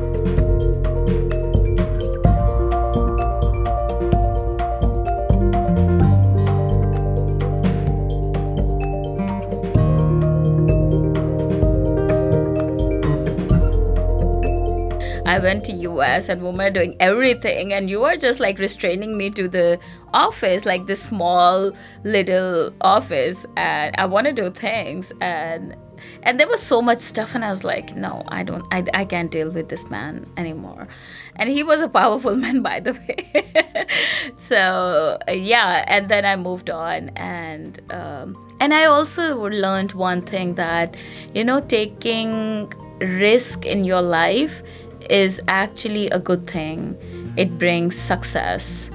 I 15.28 15.39
went 15.39 15.65
to 15.65 15.73
US 15.73 16.30
and 16.30 16.41
we 16.41 16.51
were 16.51 16.69
doing 16.69 16.95
everything 17.01 17.73
and 17.73 17.89
you 17.89 18.05
are 18.05 18.15
just 18.15 18.39
like 18.39 18.59
restraining 18.59 19.17
me 19.17 19.30
to 19.32 19.49
the 19.49 19.78
office, 20.13 20.65
like 20.65 20.88
this 20.88 21.03
small 21.03 21.73
little 22.05 22.73
office 22.80 23.45
and 23.57 23.93
I 23.97 24.05
want 24.05 24.28
to 24.28 24.34
do 24.34 24.49
things 24.49 25.11
and 25.19 25.75
and 26.23 26.39
there 26.39 26.47
was 26.47 26.61
so 26.61 26.80
much 26.80 26.99
stuff 26.99 27.34
and 27.34 27.43
i 27.43 27.49
was 27.49 27.63
like 27.63 27.95
no 27.95 28.23
i 28.28 28.43
don't 28.43 28.63
i, 28.71 28.84
I 28.93 29.03
can't 29.03 29.32
deal 29.32 29.49
with 29.49 29.69
this 29.69 29.89
man 29.89 30.28
anymore. 30.38 30.88
And 31.38 31.49
he 31.49 31.63
was 31.63 31.82
a 31.82 31.89
powerful 31.89 32.36
man 32.43 32.61
by 32.61 32.80
the 32.80 32.93
way. 32.93 33.88
So 34.41 35.17
yeah 35.28 35.84
and 35.88 36.07
then 36.07 36.23
i 36.23 36.36
moved 36.36 36.69
on 36.69 37.09
and 37.15 37.82
um, 37.91 38.36
and 38.59 38.73
i 38.73 38.86
also 38.86 39.49
learned 39.49 39.93
one 39.93 40.21
thing 40.21 40.55
that 40.55 40.95
you 41.34 41.43
know 41.43 41.61
taking 41.61 42.71
risk 42.99 43.65
in 43.65 43.84
your 43.84 44.01
life 44.01 44.61
is 45.10 45.41
actually 45.47 46.10
a 46.10 46.20
good 46.20 46.47
thing. 46.47 46.97
It 47.38 47.58
brings 47.58 47.95
success. 47.95 48.89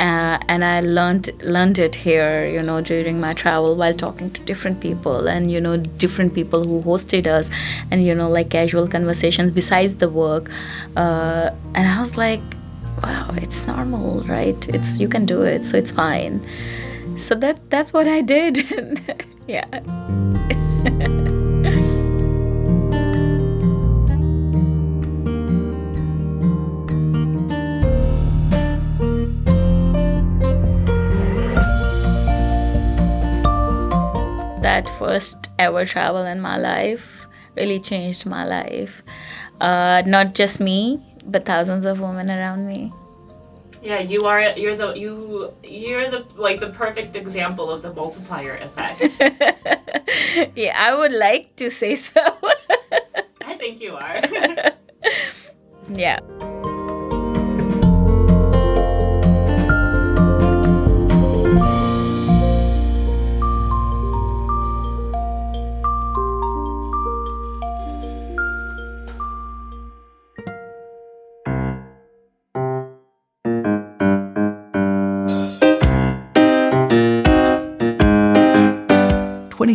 Uh, 0.00 0.38
and 0.48 0.64
I 0.64 0.80
learned 0.80 1.30
learned 1.44 1.78
it 1.78 1.94
here, 1.94 2.46
you 2.48 2.60
know, 2.60 2.80
during 2.80 3.20
my 3.20 3.32
travel 3.32 3.76
while 3.76 3.94
talking 3.94 4.28
to 4.32 4.40
different 4.42 4.80
people 4.80 5.28
and 5.28 5.50
you 5.50 5.60
know 5.60 5.76
different 5.76 6.34
people 6.34 6.64
who 6.64 6.82
hosted 6.82 7.28
us, 7.28 7.48
and 7.92 8.04
you 8.04 8.12
know 8.12 8.28
like 8.28 8.50
casual 8.50 8.88
conversations 8.88 9.52
besides 9.52 9.94
the 9.94 10.08
work, 10.08 10.50
uh, 10.96 11.50
and 11.76 11.86
I 11.88 12.00
was 12.00 12.16
like, 12.16 12.42
wow, 13.04 13.30
it's 13.36 13.68
normal, 13.68 14.22
right? 14.22 14.68
It's 14.68 14.98
you 14.98 15.08
can 15.08 15.26
do 15.26 15.42
it, 15.42 15.64
so 15.64 15.78
it's 15.78 15.92
fine. 15.92 16.44
So 17.16 17.36
that 17.36 17.70
that's 17.70 17.92
what 17.92 18.08
I 18.08 18.20
did, 18.20 18.58
yeah. 19.46 19.80
that 34.64 34.88
first 34.98 35.50
ever 35.58 35.84
travel 35.84 36.24
in 36.24 36.40
my 36.40 36.56
life 36.56 37.26
really 37.54 37.78
changed 37.78 38.24
my 38.24 38.44
life. 38.44 39.02
Uh, 39.60 40.02
not 40.06 40.34
just 40.34 40.58
me, 40.58 41.00
but 41.26 41.44
thousands 41.44 41.84
of 41.84 42.00
women 42.00 42.30
around 42.30 42.66
me. 42.66 42.90
Yeah, 43.82 44.00
you 44.00 44.24
are. 44.24 44.40
You're 44.56 44.74
the 44.74 44.94
you. 44.94 45.52
You're 45.62 46.08
the 46.08 46.24
like 46.36 46.58
the 46.60 46.70
perfect 46.70 47.14
example 47.14 47.70
of 47.70 47.82
the 47.82 47.92
multiplier 47.92 48.56
effect. 48.56 49.20
yeah, 50.56 50.72
I 50.74 50.94
would 50.96 51.12
like 51.12 51.54
to 51.56 51.70
say 51.70 51.94
so. 51.94 52.22
I 53.44 53.54
think 53.60 53.82
you 53.82 53.94
are. 53.94 54.24
yeah. 55.92 56.18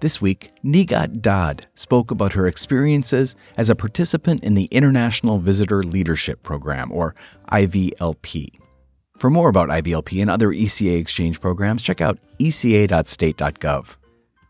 This 0.00 0.18
week, 0.18 0.50
Nighat 0.64 1.20
Dad 1.20 1.66
spoke 1.74 2.10
about 2.10 2.32
her 2.32 2.48
experiences 2.48 3.36
as 3.58 3.68
a 3.68 3.74
participant 3.74 4.42
in 4.42 4.54
the 4.54 4.64
International 4.70 5.38
Visitor 5.38 5.82
Leadership 5.82 6.42
Program, 6.42 6.90
or 6.90 7.14
IVLP. 7.52 8.48
For 9.18 9.28
more 9.28 9.50
about 9.50 9.68
IVLP 9.68 10.22
and 10.22 10.30
other 10.30 10.48
ECA 10.48 10.98
exchange 10.98 11.38
programs, 11.38 11.82
check 11.82 12.00
out 12.00 12.18
eca.state.gov. 12.38 13.96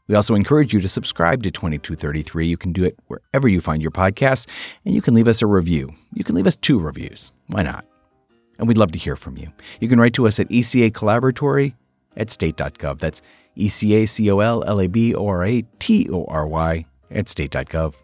We 0.06 0.14
also 0.14 0.36
encourage 0.36 0.72
you 0.72 0.80
to 0.80 0.88
subscribe 0.88 1.42
to 1.42 1.50
2233. 1.50 2.46
You 2.46 2.56
can 2.56 2.72
do 2.72 2.84
it 2.84 2.96
wherever 3.08 3.48
you 3.48 3.60
find 3.60 3.82
your 3.82 3.90
podcasts, 3.90 4.48
and 4.84 4.94
you 4.94 5.02
can 5.02 5.14
leave 5.14 5.26
us 5.26 5.42
a 5.42 5.46
review. 5.46 5.92
You 6.14 6.22
can 6.22 6.36
leave 6.36 6.46
us 6.46 6.54
two 6.54 6.78
reviews. 6.78 7.32
Why 7.48 7.62
not? 7.62 7.84
And 8.58 8.68
we'd 8.68 8.78
love 8.78 8.92
to 8.92 8.98
hear 8.98 9.16
from 9.16 9.36
you. 9.36 9.48
You 9.80 9.88
can 9.88 9.98
write 9.98 10.14
to 10.14 10.28
us 10.28 10.38
at 10.38 10.48
ECA 10.48 10.92
Collaboratory 10.92 11.74
at 12.16 12.30
state.gov. 12.30 13.00
That's 13.00 13.22
E 13.60 13.68
C 13.68 13.94
A 13.94 14.06
C 14.06 14.30
O 14.30 14.40
L 14.40 14.64
L 14.64 14.80
A 14.80 14.86
B 14.86 15.14
O 15.14 15.26
R 15.28 15.44
A 15.44 15.62
T 15.78 16.08
O 16.10 16.24
R 16.24 16.46
Y 16.46 16.86
at 17.10 17.28
state.gov. 17.28 17.94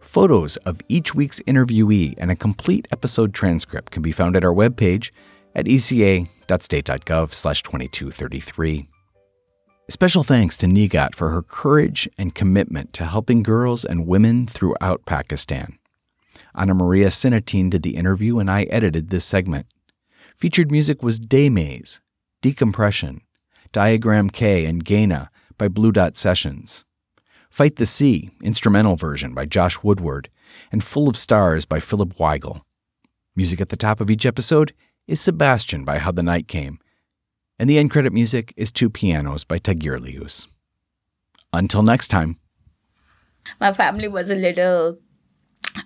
Photos 0.00 0.56
of 0.58 0.80
each 0.88 1.14
week's 1.14 1.40
interviewee 1.40 2.14
and 2.18 2.30
a 2.30 2.36
complete 2.36 2.88
episode 2.90 3.32
transcript 3.32 3.92
can 3.92 4.02
be 4.02 4.12
found 4.12 4.36
at 4.36 4.44
our 4.44 4.52
webpage 4.52 5.10
at 5.54 5.66
eca.state.gov 5.66 7.32
slash 7.34 7.62
2233. 7.62 8.88
Special 9.88 10.22
thanks 10.22 10.56
to 10.56 10.66
Nighat 10.66 11.14
for 11.16 11.30
her 11.30 11.42
courage 11.42 12.08
and 12.16 12.34
commitment 12.34 12.92
to 12.92 13.04
helping 13.04 13.42
girls 13.42 13.84
and 13.84 14.06
women 14.06 14.46
throughout 14.46 15.04
Pakistan. 15.04 15.78
Anna 16.54 16.74
Maria 16.74 17.08
Sinatin 17.08 17.70
did 17.70 17.82
the 17.82 17.96
interview 17.96 18.38
and 18.38 18.50
I 18.50 18.64
edited 18.64 19.10
this 19.10 19.24
segment. 19.24 19.66
Featured 20.36 20.70
music 20.70 21.02
was 21.02 21.18
Day 21.18 21.48
Maze, 21.48 22.00
Decompression, 22.40 23.22
Diagram 23.72 24.30
K, 24.30 24.66
and 24.66 24.84
Gaina 24.84 25.28
by 25.56 25.68
Blue 25.68 25.92
Dot 25.92 26.16
Sessions. 26.16 26.84
Fight 27.50 27.76
the 27.76 27.86
Sea, 27.86 28.30
instrumental 28.42 28.96
version 28.96 29.34
by 29.34 29.46
Josh 29.46 29.82
Woodward, 29.82 30.28
and 30.72 30.82
Full 30.82 31.08
of 31.08 31.16
Stars 31.16 31.64
by 31.64 31.80
Philipp 31.80 32.16
Weigl. 32.18 32.62
Music 33.36 33.60
at 33.60 33.68
the 33.68 33.76
top 33.76 34.00
of 34.00 34.10
each 34.10 34.26
episode 34.26 34.72
is 35.06 35.20
Sebastian 35.20 35.84
by 35.84 35.98
How 35.98 36.10
the 36.12 36.22
Night 36.22 36.48
Came, 36.48 36.78
and 37.58 37.68
the 37.68 37.78
end 37.78 37.90
credit 37.90 38.12
music 38.12 38.52
is 38.56 38.72
Two 38.72 38.90
Pianos 38.90 39.44
by 39.44 39.58
Tagirijus. 39.58 40.46
Until 41.52 41.82
next 41.82 42.08
time. 42.08 42.38
My 43.60 43.72
family 43.72 44.08
was 44.08 44.30
a 44.30 44.34
little 44.34 44.98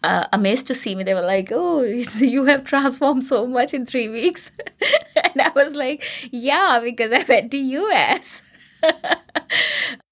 uh, 0.02 0.26
amazed 0.32 0.66
to 0.68 0.74
see 0.74 0.94
me. 0.94 1.04
They 1.04 1.14
were 1.14 1.20
like, 1.20 1.50
"Oh, 1.52 1.82
you 2.18 2.44
have 2.44 2.64
transformed 2.64 3.24
so 3.24 3.46
much 3.46 3.74
in 3.74 3.86
three 3.86 4.08
weeks," 4.08 4.50
and 5.16 5.40
I 5.40 5.50
was 5.54 5.74
like, 5.74 6.04
"Yeah, 6.30 6.80
because 6.82 7.12
I 7.12 7.24
went 7.28 7.50
to 7.52 7.58
US." 7.58 8.42